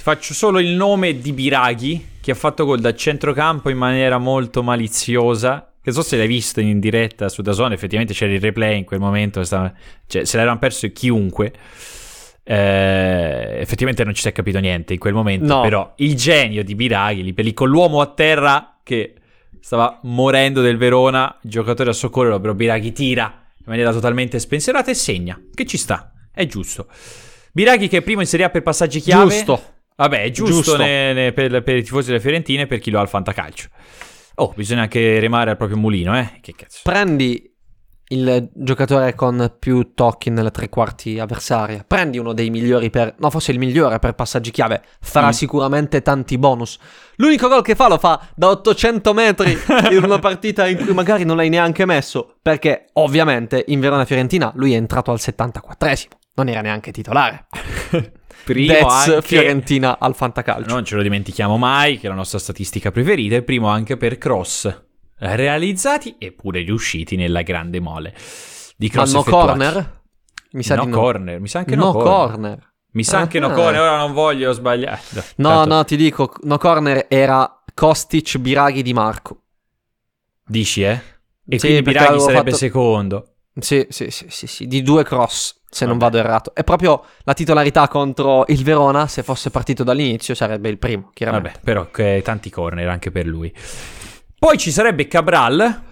Ti 0.00 0.06
faccio 0.06 0.32
solo 0.32 0.60
il 0.60 0.68
nome 0.68 1.18
di 1.18 1.34
Biraghi, 1.34 2.06
che 2.22 2.30
ha 2.30 2.34
fatto 2.34 2.64
gol 2.64 2.80
da 2.80 2.94
centrocampo 2.94 3.68
in 3.68 3.76
maniera 3.76 4.16
molto 4.16 4.62
maliziosa. 4.62 5.74
Che 5.82 5.92
so 5.92 6.00
se 6.00 6.16
l'hai 6.16 6.26
visto 6.26 6.58
in 6.60 6.80
diretta 6.80 7.28
su 7.28 7.42
Dazone, 7.42 7.74
effettivamente 7.74 8.14
c'era 8.14 8.32
il 8.32 8.40
replay 8.40 8.78
in 8.78 8.84
quel 8.86 8.98
momento, 8.98 9.44
stava- 9.44 9.70
cioè, 10.06 10.24
se 10.24 10.38
l'erano 10.38 10.58
perso 10.58 10.90
chiunque. 10.90 11.52
Eh, 12.42 13.58
effettivamente 13.60 14.02
non 14.02 14.14
ci 14.14 14.22
si 14.22 14.28
è 14.28 14.32
capito 14.32 14.58
niente 14.58 14.94
in 14.94 14.98
quel 14.98 15.12
momento, 15.12 15.44
No. 15.56 15.60
però 15.60 15.92
il 15.96 16.16
genio 16.16 16.64
di 16.64 16.74
Biraghi, 16.74 17.22
lì 17.22 17.34
lì 17.36 17.52
con 17.52 17.68
l'uomo 17.68 18.00
a 18.00 18.06
terra 18.06 18.78
che 18.82 19.16
stava 19.60 19.98
morendo 20.04 20.62
del 20.62 20.78
Verona, 20.78 21.36
il 21.42 21.50
giocatore 21.50 21.90
a 21.90 21.92
soccorrere, 21.92 22.40
però 22.40 22.54
Biraghi 22.54 22.92
tira 22.92 23.24
in 23.58 23.64
maniera 23.66 23.92
totalmente 23.92 24.38
spensierata 24.38 24.90
e 24.90 24.94
segna, 24.94 25.38
che 25.54 25.66
ci 25.66 25.76
sta, 25.76 26.10
è 26.32 26.46
giusto. 26.46 26.86
Biraghi 27.52 27.86
che 27.86 27.98
è 27.98 28.00
primo 28.00 28.22
in 28.22 28.26
Serie 28.26 28.46
A 28.46 28.48
per 28.48 28.62
passaggi 28.62 29.00
chiave. 29.00 29.28
Giusto. 29.28 29.74
Vabbè, 30.00 30.22
è 30.22 30.30
giusto, 30.30 30.54
Giusto. 30.54 30.76
ne- 30.78 31.12
ne- 31.12 31.32
per, 31.32 31.62
per 31.62 31.76
i 31.76 31.82
tifosi 31.82 32.08
delle 32.08 32.20
Fiorentine 32.20 32.62
e 32.62 32.66
per 32.66 32.78
chi 32.78 32.90
lo 32.90 32.98
ha 32.98 33.02
al 33.02 33.08
fantacalcio. 33.08 33.68
Oh, 34.36 34.52
bisogna 34.56 34.82
anche 34.82 35.20
remare 35.20 35.50
al 35.50 35.56
proprio 35.58 35.76
mulino, 35.76 36.18
eh? 36.18 36.38
Che 36.40 36.54
cazzo. 36.56 36.80
Prendi 36.84 37.48
il 38.12 38.48
giocatore 38.54 39.14
con 39.14 39.54
più 39.58 39.92
tocchi 39.94 40.30
nelle 40.30 40.50
tre 40.50 40.68
quarti 40.70 41.18
avversaria. 41.20 41.84
Prendi 41.86 42.16
uno 42.18 42.32
dei 42.32 42.48
migliori 42.48 42.88
per. 42.88 43.14
No, 43.18 43.28
forse 43.30 43.52
il 43.52 43.58
migliore 43.58 43.98
per 43.98 44.14
passaggi 44.14 44.50
chiave. 44.50 44.82
Farà 45.00 45.26
Mm. 45.28 45.32
sicuramente 45.32 46.00
tanti 46.02 46.38
bonus. 46.38 46.78
L'unico 47.16 47.46
gol 47.48 47.62
che 47.62 47.74
fa 47.74 47.86
lo 47.88 47.98
fa 47.98 48.26
da 48.34 48.48
800 48.48 49.12
metri 49.12 49.52
in 49.92 50.02
una 50.02 50.18
partita 50.18 50.66
in 50.66 50.78
cui 50.78 50.94
magari 50.94 51.24
non 51.24 51.36
l'hai 51.36 51.50
neanche 51.50 51.84
messo. 51.84 52.36
Perché, 52.40 52.86
ovviamente, 52.94 53.62
in 53.68 53.78
Verona 53.80 54.06
Fiorentina 54.06 54.50
lui 54.56 54.72
è 54.72 54.76
entrato 54.76 55.10
al 55.12 55.18
74esimo. 55.20 56.12
Non 56.40 56.48
era 56.48 56.62
neanche 56.62 56.90
titolare. 56.90 57.46
Primo 58.44 58.72
That's 58.72 59.08
anche- 59.08 59.22
Fiorentina 59.26 59.98
al 59.98 60.14
fantacalcio. 60.14 60.72
Non 60.72 60.84
ce 60.86 60.96
lo 60.96 61.02
dimentichiamo 61.02 61.58
mai, 61.58 61.98
che 61.98 62.06
è 62.06 62.08
la 62.08 62.14
nostra 62.16 62.38
statistica 62.38 62.90
preferita, 62.90 63.36
è 63.36 63.42
primo 63.42 63.68
anche 63.68 63.98
per 63.98 64.16
cross 64.16 64.82
realizzati 65.18 66.14
e 66.18 66.32
pure 66.32 66.62
riusciti 66.62 67.14
nella 67.16 67.42
grande 67.42 67.78
mole 67.78 68.14
di 68.76 68.86
Ma 68.86 68.92
cross 68.94 69.12
no 69.12 69.20
effettuati. 69.20 69.46
corner? 69.48 70.02
Mi 70.52 70.62
sa 70.62 70.74
no 70.76 70.84
no. 70.84 70.96
corner, 70.96 71.40
mi 71.40 71.48
sa 71.48 71.58
anche 71.58 71.76
no, 71.76 71.84
no 71.84 71.92
corner. 71.92 72.12
corner. 72.30 72.72
Mi 72.92 73.04
sa 73.04 73.18
anche 73.18 73.38
no 73.38 73.48
Ah. 73.48 73.52
corner, 73.52 73.80
ora 73.82 73.96
non 73.98 74.12
voglio 74.14 74.52
sbagliare. 74.52 75.00
No, 75.36 75.48
Tanto- 75.50 75.74
no, 75.74 75.84
ti 75.84 75.96
dico, 75.96 76.32
no 76.44 76.56
corner 76.56 77.04
era 77.10 77.62
Kostic, 77.74 78.38
Biraghi, 78.38 78.82
Di 78.82 78.94
Marco. 78.94 79.42
Dici, 80.46 80.82
eh? 80.82 81.00
E 81.46 81.58
Sì, 81.58 81.66
quindi 81.66 81.82
Biraghi 81.82 82.18
sarebbe 82.18 82.44
fatto- 82.50 82.56
secondo. 82.56 83.34
Sì, 83.60 83.86
sì, 83.90 84.10
sì, 84.10 84.26
sì, 84.30 84.46
sì, 84.46 84.66
di 84.66 84.80
due 84.82 85.04
cross, 85.04 85.59
se 85.70 85.86
non 85.86 85.98
vado 85.98 86.18
errato. 86.18 86.52
È 86.52 86.64
proprio 86.64 87.04
la 87.22 87.32
titolarità 87.32 87.86
contro 87.86 88.44
il 88.48 88.62
Verona, 88.64 89.06
se 89.06 89.22
fosse 89.22 89.50
partito 89.50 89.84
dall'inizio 89.84 90.34
sarebbe 90.34 90.68
il 90.68 90.78
primo, 90.78 91.10
chiaramente. 91.14 91.50
Vabbè, 91.50 91.64
però 91.64 91.90
che 91.90 92.20
tanti 92.24 92.50
corner 92.50 92.88
anche 92.88 93.12
per 93.12 93.26
lui. 93.26 93.54
Poi 94.36 94.58
ci 94.58 94.72
sarebbe 94.72 95.06
Cabral, 95.06 95.82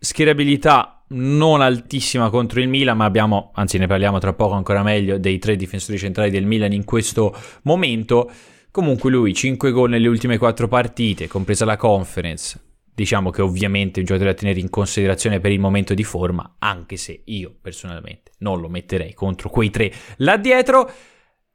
schierabilità 0.00 1.04
non 1.12 1.60
altissima 1.60 2.28
contro 2.28 2.60
il 2.60 2.68
Milan, 2.68 2.96
ma 2.96 3.04
abbiamo, 3.04 3.52
anzi 3.54 3.78
ne 3.78 3.86
parliamo 3.86 4.18
tra 4.18 4.32
poco 4.32 4.54
ancora 4.54 4.82
meglio, 4.82 5.18
dei 5.18 5.38
tre 5.38 5.54
difensori 5.56 5.96
centrali 5.96 6.30
del 6.30 6.44
Milan 6.44 6.72
in 6.72 6.84
questo 6.84 7.34
momento. 7.62 8.30
Comunque 8.72 9.10
lui 9.10 9.32
5 9.32 9.70
gol 9.70 9.90
nelle 9.90 10.08
ultime 10.08 10.38
4 10.38 10.66
partite, 10.66 11.28
compresa 11.28 11.64
la 11.64 11.76
conference. 11.76 12.69
Diciamo 13.00 13.30
che 13.30 13.40
ovviamente 13.40 13.96
è 13.96 14.00
un 14.00 14.04
giocatore 14.04 14.34
da 14.34 14.38
tenere 14.38 14.60
in 14.60 14.68
considerazione 14.68 15.40
per 15.40 15.52
il 15.52 15.58
momento 15.58 15.94
di 15.94 16.04
forma, 16.04 16.56
anche 16.58 16.98
se 16.98 17.22
io 17.24 17.56
personalmente 17.58 18.32
non 18.40 18.60
lo 18.60 18.68
metterei 18.68 19.14
contro 19.14 19.48
quei 19.48 19.70
tre 19.70 19.90
là 20.18 20.36
dietro. 20.36 20.86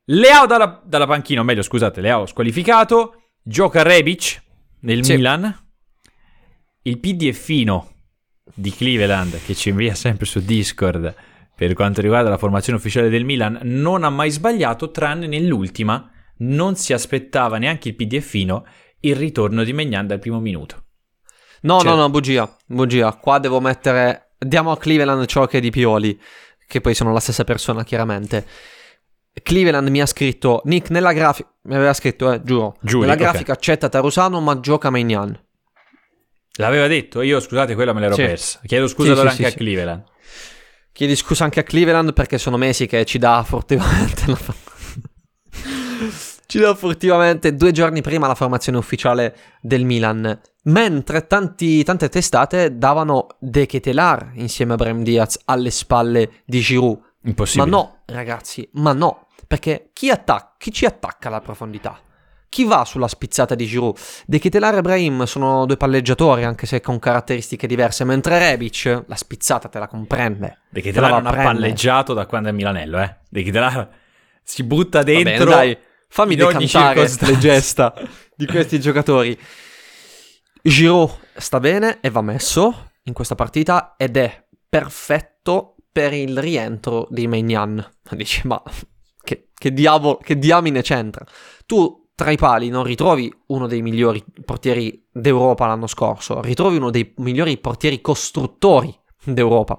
Leao 0.05 0.47
dalla, 0.47 0.81
dalla 0.84 1.05
panchina, 1.05 1.41
o 1.41 1.43
meglio 1.43 1.62
scusate, 1.62 2.01
Leao 2.01 2.25
squalificato, 2.25 3.34
gioca 3.43 3.84
Rebic 3.84 4.41
nel 4.79 5.05
Sì. 5.05 5.17
Milan. 5.17 5.55
Il 6.81 6.97
PDFino 6.97 7.91
di 8.51 8.71
Cleveland 8.71 9.39
che 9.45 9.53
ci 9.53 9.69
invia 9.69 9.93
sempre 9.93 10.25
su 10.25 10.39
Discord 10.39 11.13
per 11.55 11.75
quanto 11.75 12.01
riguarda 12.01 12.29
la 12.29 12.39
formazione 12.39 12.79
ufficiale 12.79 13.10
del 13.10 13.23
Milan 13.23 13.60
non 13.62 14.03
ha 14.03 14.10
mai 14.10 14.31
sbagliato 14.31 14.89
tranne 14.89 15.27
nell'ultima 15.27 16.10
non 16.38 16.75
si 16.75 16.91
aspettava 16.91 17.60
neanche 17.60 17.89
il 17.89 17.95
PDFino 17.95 18.65
il 19.01 19.15
ritorno 19.15 19.63
di 19.63 19.73
Megnan 19.73 20.08
dal 20.08 20.17
primo 20.17 20.39
minuto. 20.39 20.85
No, 21.65 21.80
Cioè- 21.80 21.89
no, 21.89 21.95
no, 21.95 22.10
bugia, 22.10 22.56
bugia. 22.65 23.13
Qua 23.13 23.39
devo 23.39 23.60
mettere... 23.60 24.30
Diamo 24.38 24.71
a 24.71 24.78
Cleveland 24.78 25.25
ciò 25.25 25.47
che 25.47 25.58
è 25.58 25.62
di 25.62 25.71
Pioli, 25.71 26.19
che 26.67 26.82
poi 26.82 26.93
sono 26.93 27.12
la 27.12 27.19
stessa 27.19 27.43
persona, 27.43 27.84
chiaramente. 27.84 28.45
Cleveland 29.41 29.88
mi 29.89 29.99
ha 30.01 30.06
scritto, 30.06 30.62
Nick, 30.65 30.89
nella 30.91 31.12
grafica... 31.13 31.49
Mi 31.63 31.75
aveva 31.75 31.93
scritto, 31.93 32.32
eh, 32.32 32.41
giuro. 32.43 32.78
Giuri, 32.82 33.08
nella 33.08 33.15
grafica 33.17 33.54
accetta 33.54 33.89
Tarusano, 33.89 34.39
ma 34.41 34.60
gioca 34.60 34.89
Maignan. 34.89 35.38
L'aveva 36.58 36.88
detto, 36.88 37.21
io 37.21 37.39
scusate 37.39 37.73
quella 37.75 37.91
me 37.93 38.01
l'ero 38.01 38.15
Sì. 38.15 38.21
persa. 38.21 38.60
Chiedo 38.65 38.88
scusa 38.88 39.08
Sì, 39.08 39.13
allora 39.13 39.32
sì, 39.32 39.43
anche 39.43 39.54
a 39.56 39.58
Cleveland. 39.58 40.04
Chiedi 40.93 41.15
scusa 41.15 41.43
anche 41.43 41.60
a 41.60 41.63
Cleveland 41.63 42.13
perché 42.13 42.38
sono 42.38 42.56
mesi 42.58 42.86
che 42.86 43.04
ci 43.06 43.17
dà 43.17 43.43
furtivamente 43.45 44.23
la... 44.28 44.38
ci 46.47 46.60
dà 46.60 46.73
furtivamente 46.75 47.55
due 47.55 47.71
giorni 47.71 48.01
prima 48.01 48.27
la 48.27 48.36
formazione 48.36 48.77
ufficiale 48.77 49.36
del 49.62 49.84
Milan. 49.84 50.39
Mentre 50.63 51.27
tanti- 51.27 51.84
tante 51.84 52.10
testate 52.10 52.77
davano 52.77 53.27
De 53.39 53.65
Ketelar 53.65 54.31
insieme 54.36 54.73
a 54.73 54.75
Brahim 54.75 55.03
Diaz 55.03 55.39
alle 55.45 55.69
spalle 55.71 56.41
di 56.45 56.60
Giroud. 56.60 56.99
Impossibile. 57.23 57.69
Ma 57.69 57.77
no, 57.77 57.97
ragazzi, 58.05 58.67
ma 58.73 58.93
no. 58.93 59.27
Perché 59.47 59.89
chi, 59.93 60.10
attac- 60.10 60.58
chi 60.58 60.71
ci 60.71 60.86
attacca 60.86 61.27
alla 61.27 61.41
profondità? 61.41 61.99
Chi 62.49 62.63
va 62.63 62.86
sulla 62.86 63.08
spizzata 63.08 63.53
di 63.53 63.65
Giroud? 63.65 63.97
De 64.25 64.39
Ketelar 64.39 64.77
e 64.77 64.81
Brahim 64.81 65.23
sono 65.25 65.65
due 65.65 65.77
palleggiatori, 65.77 66.43
anche 66.43 66.65
se 66.65 66.79
con 66.79 66.99
caratteristiche 66.99 67.67
diverse, 67.67 68.03
mentre 68.05 68.39
Rebic 68.39 69.03
la 69.08 69.15
spizzata 69.15 69.67
te 69.67 69.77
la 69.77 69.88
comprende. 69.88 70.60
De 70.69 70.81
Te 70.81 70.91
la 70.91 71.08
Ketelar 71.10 71.21
non 71.21 71.25
ha 71.27 71.43
palleggiato 71.43 72.13
da 72.13 72.25
quando 72.25 72.49
è 72.49 72.51
Milanello, 72.51 72.99
eh. 73.01 73.15
De 73.29 73.43
Ketelar 73.43 73.89
si 74.41 74.63
butta 74.63 74.99
Va 74.99 75.03
bene, 75.03 75.23
dentro 75.23 75.49
dai, 75.49 75.77
fammi 76.15 76.36
decantare 76.38 77.10
le 77.19 77.38
gesta 77.38 77.93
di 78.38 78.45
questi 78.45 78.80
giocatori. 78.80 79.38
Giroud 80.62 81.12
sta 81.36 81.60
bene 81.60 81.99
e 81.99 82.10
va 82.10 82.21
messo 82.21 82.91
in 83.04 83.12
questa 83.12 83.36
partita 83.36 83.95
ed 83.97 84.15
è 84.15 84.47
perfetto 84.69 85.75
per 85.91 86.13
il 86.13 86.38
rientro 86.38 87.06
di 87.10 87.28
Maignan. 87.28 87.86
Dici, 88.12 88.47
ma 88.47 88.63
che, 89.21 89.49
che 89.54 89.73
diavolo, 89.73 90.15
che 90.15 90.39
diamine 90.39 90.82
c'entra? 90.82 91.25
Tu 91.65 92.10
tra 92.15 92.32
i 92.32 92.38
pali 92.38 92.69
non 92.69 92.86
ritrovi 92.86 93.30
uno 93.47 93.67
dei 93.67 93.82
migliori 93.82 94.23
portieri 94.45 95.06
d'Europa 95.12 95.67
l'anno 95.67 95.88
scorso, 95.88 96.39
ritrovi 96.39 96.78
uno 96.78 96.91
dei 96.91 97.13
migliori 97.17 97.58
portieri 97.58 97.99
costruttori 97.99 98.97
d'Europa. 99.21 99.78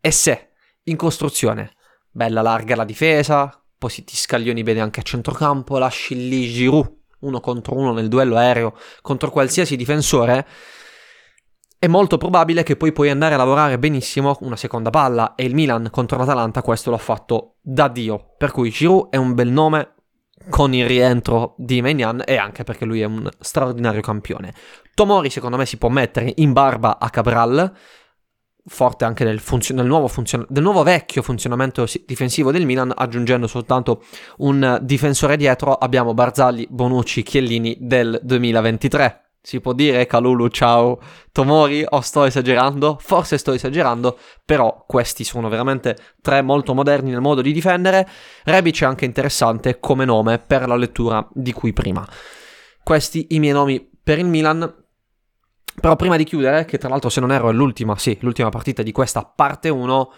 E 0.00 0.10
se 0.12 0.52
in 0.84 0.96
costruzione, 0.96 1.72
bella 2.10 2.40
larga 2.40 2.74
la 2.74 2.84
difesa, 2.86 3.62
poi 3.78 3.90
ti 3.90 4.16
scaglioni 4.16 4.62
bene 4.62 4.80
anche 4.80 5.00
a 5.00 5.04
centrocampo, 5.04 5.78
lasci 5.78 6.28
lì 6.28 6.48
Giroud 6.48 6.96
uno 7.20 7.40
contro 7.40 7.74
uno 7.76 7.92
nel 7.92 8.08
duello 8.08 8.36
aereo 8.36 8.76
contro 9.02 9.30
qualsiasi 9.30 9.76
difensore, 9.76 10.46
è 11.80 11.86
molto 11.86 12.18
probabile 12.18 12.64
che 12.64 12.76
poi 12.76 12.92
puoi 12.92 13.08
andare 13.08 13.34
a 13.34 13.38
lavorare 13.38 13.78
benissimo 13.78 14.36
una 14.40 14.56
seconda 14.56 14.90
palla 14.90 15.36
e 15.36 15.44
il 15.44 15.54
Milan 15.54 15.88
contro 15.92 16.18
l'Atalanta 16.18 16.60
questo 16.60 16.90
l'ha 16.90 16.98
fatto 16.98 17.54
da 17.60 17.86
Dio. 17.86 18.34
Per 18.36 18.50
cui 18.50 18.70
Giroud 18.70 19.10
è 19.10 19.16
un 19.16 19.34
bel 19.34 19.48
nome 19.48 19.94
con 20.50 20.74
il 20.74 20.86
rientro 20.86 21.54
di 21.56 21.80
Maignan 21.80 22.22
e 22.26 22.36
anche 22.36 22.64
perché 22.64 22.84
lui 22.84 23.00
è 23.00 23.04
un 23.04 23.28
straordinario 23.38 24.00
campione. 24.00 24.54
Tomori 24.92 25.30
secondo 25.30 25.56
me 25.56 25.66
si 25.66 25.76
può 25.76 25.88
mettere 25.88 26.32
in 26.36 26.52
barba 26.52 26.98
a 26.98 27.10
Cabral 27.10 27.72
forte 28.68 29.04
anche 29.04 29.24
del, 29.24 29.40
funzio- 29.40 29.74
del, 29.74 29.86
nuovo 29.86 30.08
funzion- 30.08 30.46
del, 30.48 30.62
nuovo 30.62 30.82
vecchio 30.82 31.22
funzionamento 31.22 31.86
difensivo 32.06 32.52
del 32.52 32.64
Milan, 32.64 32.92
aggiungendo 32.94 33.46
soltanto 33.46 34.04
un 34.38 34.78
difensore 34.82 35.36
dietro, 35.36 35.74
abbiamo 35.74 36.14
Barzagli, 36.14 36.66
Bonucci, 36.68 37.22
Chiellini 37.22 37.76
del 37.80 38.20
2023. 38.22 39.22
Si 39.40 39.60
può 39.60 39.72
dire 39.72 40.04
Calulu, 40.06 40.48
ciao 40.48 41.00
Tomori, 41.32 41.84
o 41.88 42.00
sto 42.00 42.24
esagerando? 42.24 42.98
Forse 43.00 43.38
sto 43.38 43.52
esagerando, 43.52 44.18
però 44.44 44.84
questi 44.86 45.24
sono 45.24 45.48
veramente 45.48 45.96
tre 46.20 46.42
molto 46.42 46.74
moderni 46.74 47.10
nel 47.10 47.20
modo 47.20 47.40
di 47.40 47.52
difendere. 47.52 48.06
Rebic 48.44 48.82
è 48.82 48.84
anche 48.84 49.06
interessante 49.06 49.78
come 49.78 50.04
nome 50.04 50.38
per 50.38 50.66
la 50.68 50.76
lettura 50.76 51.26
di 51.32 51.52
cui 51.52 51.72
prima. 51.72 52.06
Questi 52.82 53.28
i 53.30 53.38
miei 53.38 53.54
nomi 53.54 53.88
per 54.02 54.18
il 54.18 54.26
Milan. 54.26 54.86
Però 55.80 55.96
prima 55.96 56.16
di 56.16 56.24
chiudere, 56.24 56.64
che 56.64 56.78
tra 56.78 56.88
l'altro 56.88 57.08
se 57.08 57.20
non 57.20 57.32
erro 57.32 57.50
è 57.50 57.52
l'ultima, 57.52 57.96
sì, 57.96 58.16
l'ultima 58.20 58.48
partita 58.48 58.82
di 58.82 58.92
questa 58.92 59.24
parte 59.24 59.68
1, 59.68 60.12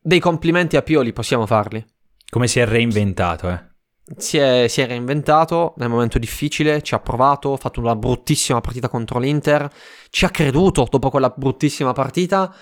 dei 0.00 0.20
complimenti 0.20 0.76
a 0.76 0.82
Pioli 0.82 1.12
possiamo 1.12 1.46
farli. 1.46 1.84
Come 2.28 2.46
si 2.46 2.60
è 2.60 2.66
reinventato, 2.66 3.48
eh? 3.48 3.74
Si 4.16 4.38
è, 4.38 4.68
si 4.68 4.80
è, 4.80 4.86
reinventato 4.86 5.74
nel 5.78 5.88
momento 5.88 6.18
difficile, 6.18 6.80
ci 6.80 6.94
ha 6.94 7.00
provato, 7.00 7.54
ha 7.54 7.56
fatto 7.56 7.80
una 7.80 7.96
bruttissima 7.96 8.60
partita 8.60 8.88
contro 8.88 9.18
l'Inter, 9.18 9.68
ci 10.10 10.24
ha 10.24 10.30
creduto 10.30 10.86
dopo 10.88 11.10
quella 11.10 11.34
bruttissima 11.36 11.92
partita, 11.92 12.54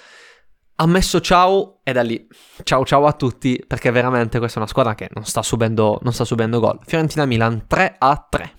ha 0.77 0.87
messo 0.87 1.21
ciao 1.21 1.81
e 1.85 1.93
da 1.93 2.03
lì 2.03 2.27
ciao 2.63 2.85
ciao 2.85 3.07
a 3.07 3.13
tutti 3.13 3.63
perché 3.65 3.91
veramente 3.91 4.39
questa 4.39 4.57
è 4.57 4.63
una 4.63 4.71
squadra 4.71 4.95
che 4.95 5.09
non 5.13 5.25
sta 5.25 5.43
subendo, 5.43 5.99
non 6.03 6.15
sta 6.15 6.25
subendo 6.25 6.61
gol. 6.61 6.79
Fiorentina-Milan 6.83 7.67
3 7.67 7.97
a 7.99 8.27
3. 8.27 8.53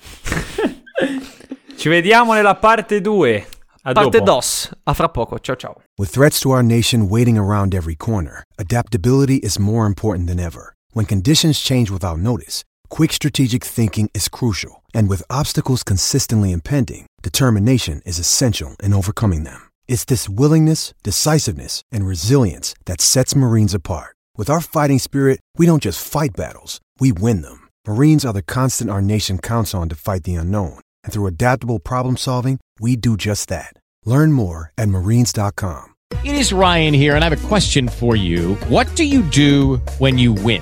ci 1.75 1.89
vediamo 1.89 2.33
nella 2.33 2.55
parte 2.55 3.01
2. 3.01 3.47
A 3.87 3.93
Parte 3.93 4.17
dopo. 4.17 4.25
DOS. 4.25 4.73
A 4.87 4.95
fra 4.95 5.07
poco. 5.07 5.37
Ciao 5.37 5.55
ciao. 5.55 5.75
With 5.99 6.09
threats 6.09 6.39
to 6.39 6.49
our 6.49 6.63
nation 6.63 7.07
waiting 7.07 7.37
around 7.37 7.75
every 7.75 7.93
corner, 7.93 8.43
adaptability 8.57 9.35
is 9.35 9.59
more 9.59 9.85
important 9.85 10.27
than 10.27 10.39
ever. 10.39 10.73
When 10.93 11.05
conditions 11.05 11.59
change 11.59 11.91
without 11.91 12.17
notice, 12.17 12.63
quick 12.89 13.13
strategic 13.13 13.63
thinking 13.63 14.09
is 14.15 14.27
crucial. 14.27 14.83
And 14.95 15.07
with 15.07 15.21
obstacles 15.29 15.83
consistently 15.83 16.51
impending, 16.51 17.05
determination 17.21 18.01
is 18.07 18.17
essential 18.17 18.75
in 18.81 18.91
overcoming 18.91 19.43
them. 19.43 19.61
It's 19.87 20.05
this 20.05 20.27
willingness, 20.27 20.95
decisiveness, 21.03 21.83
and 21.91 22.07
resilience 22.07 22.73
that 22.85 23.01
sets 23.01 23.35
Marines 23.35 23.75
apart. 23.75 24.15
With 24.35 24.49
our 24.49 24.61
fighting 24.61 24.97
spirit, 24.97 25.41
we 25.57 25.67
don't 25.67 25.83
just 25.83 26.01
fight 26.05 26.35
battles, 26.35 26.81
we 26.99 27.11
win 27.11 27.43
them. 27.43 27.69
Marines 27.87 28.25
are 28.25 28.33
the 28.33 28.41
constant 28.41 28.89
our 28.89 29.01
nation 29.01 29.37
counts 29.37 29.75
on 29.75 29.89
to 29.89 29.95
fight 29.95 30.23
the 30.23 30.33
unknown. 30.33 30.79
And 31.05 31.13
through 31.13 31.27
adaptable 31.27 31.79
problem 31.79 32.17
solving, 32.17 32.59
we 32.79 32.97
do 32.97 33.15
just 33.15 33.47
that. 33.47 33.73
Learn 34.03 34.33
more 34.33 34.73
at 34.77 34.89
marines.com. 34.89 35.93
It 36.23 36.35
is 36.35 36.53
Ryan 36.53 36.93
here, 36.93 37.15
and 37.15 37.23
I 37.23 37.29
have 37.29 37.45
a 37.45 37.47
question 37.47 37.87
for 37.87 38.15
you. 38.15 38.55
What 38.67 38.93
do 38.95 39.03
you 39.03 39.21
do 39.23 39.77
when 39.97 40.17
you 40.17 40.33
win? 40.33 40.61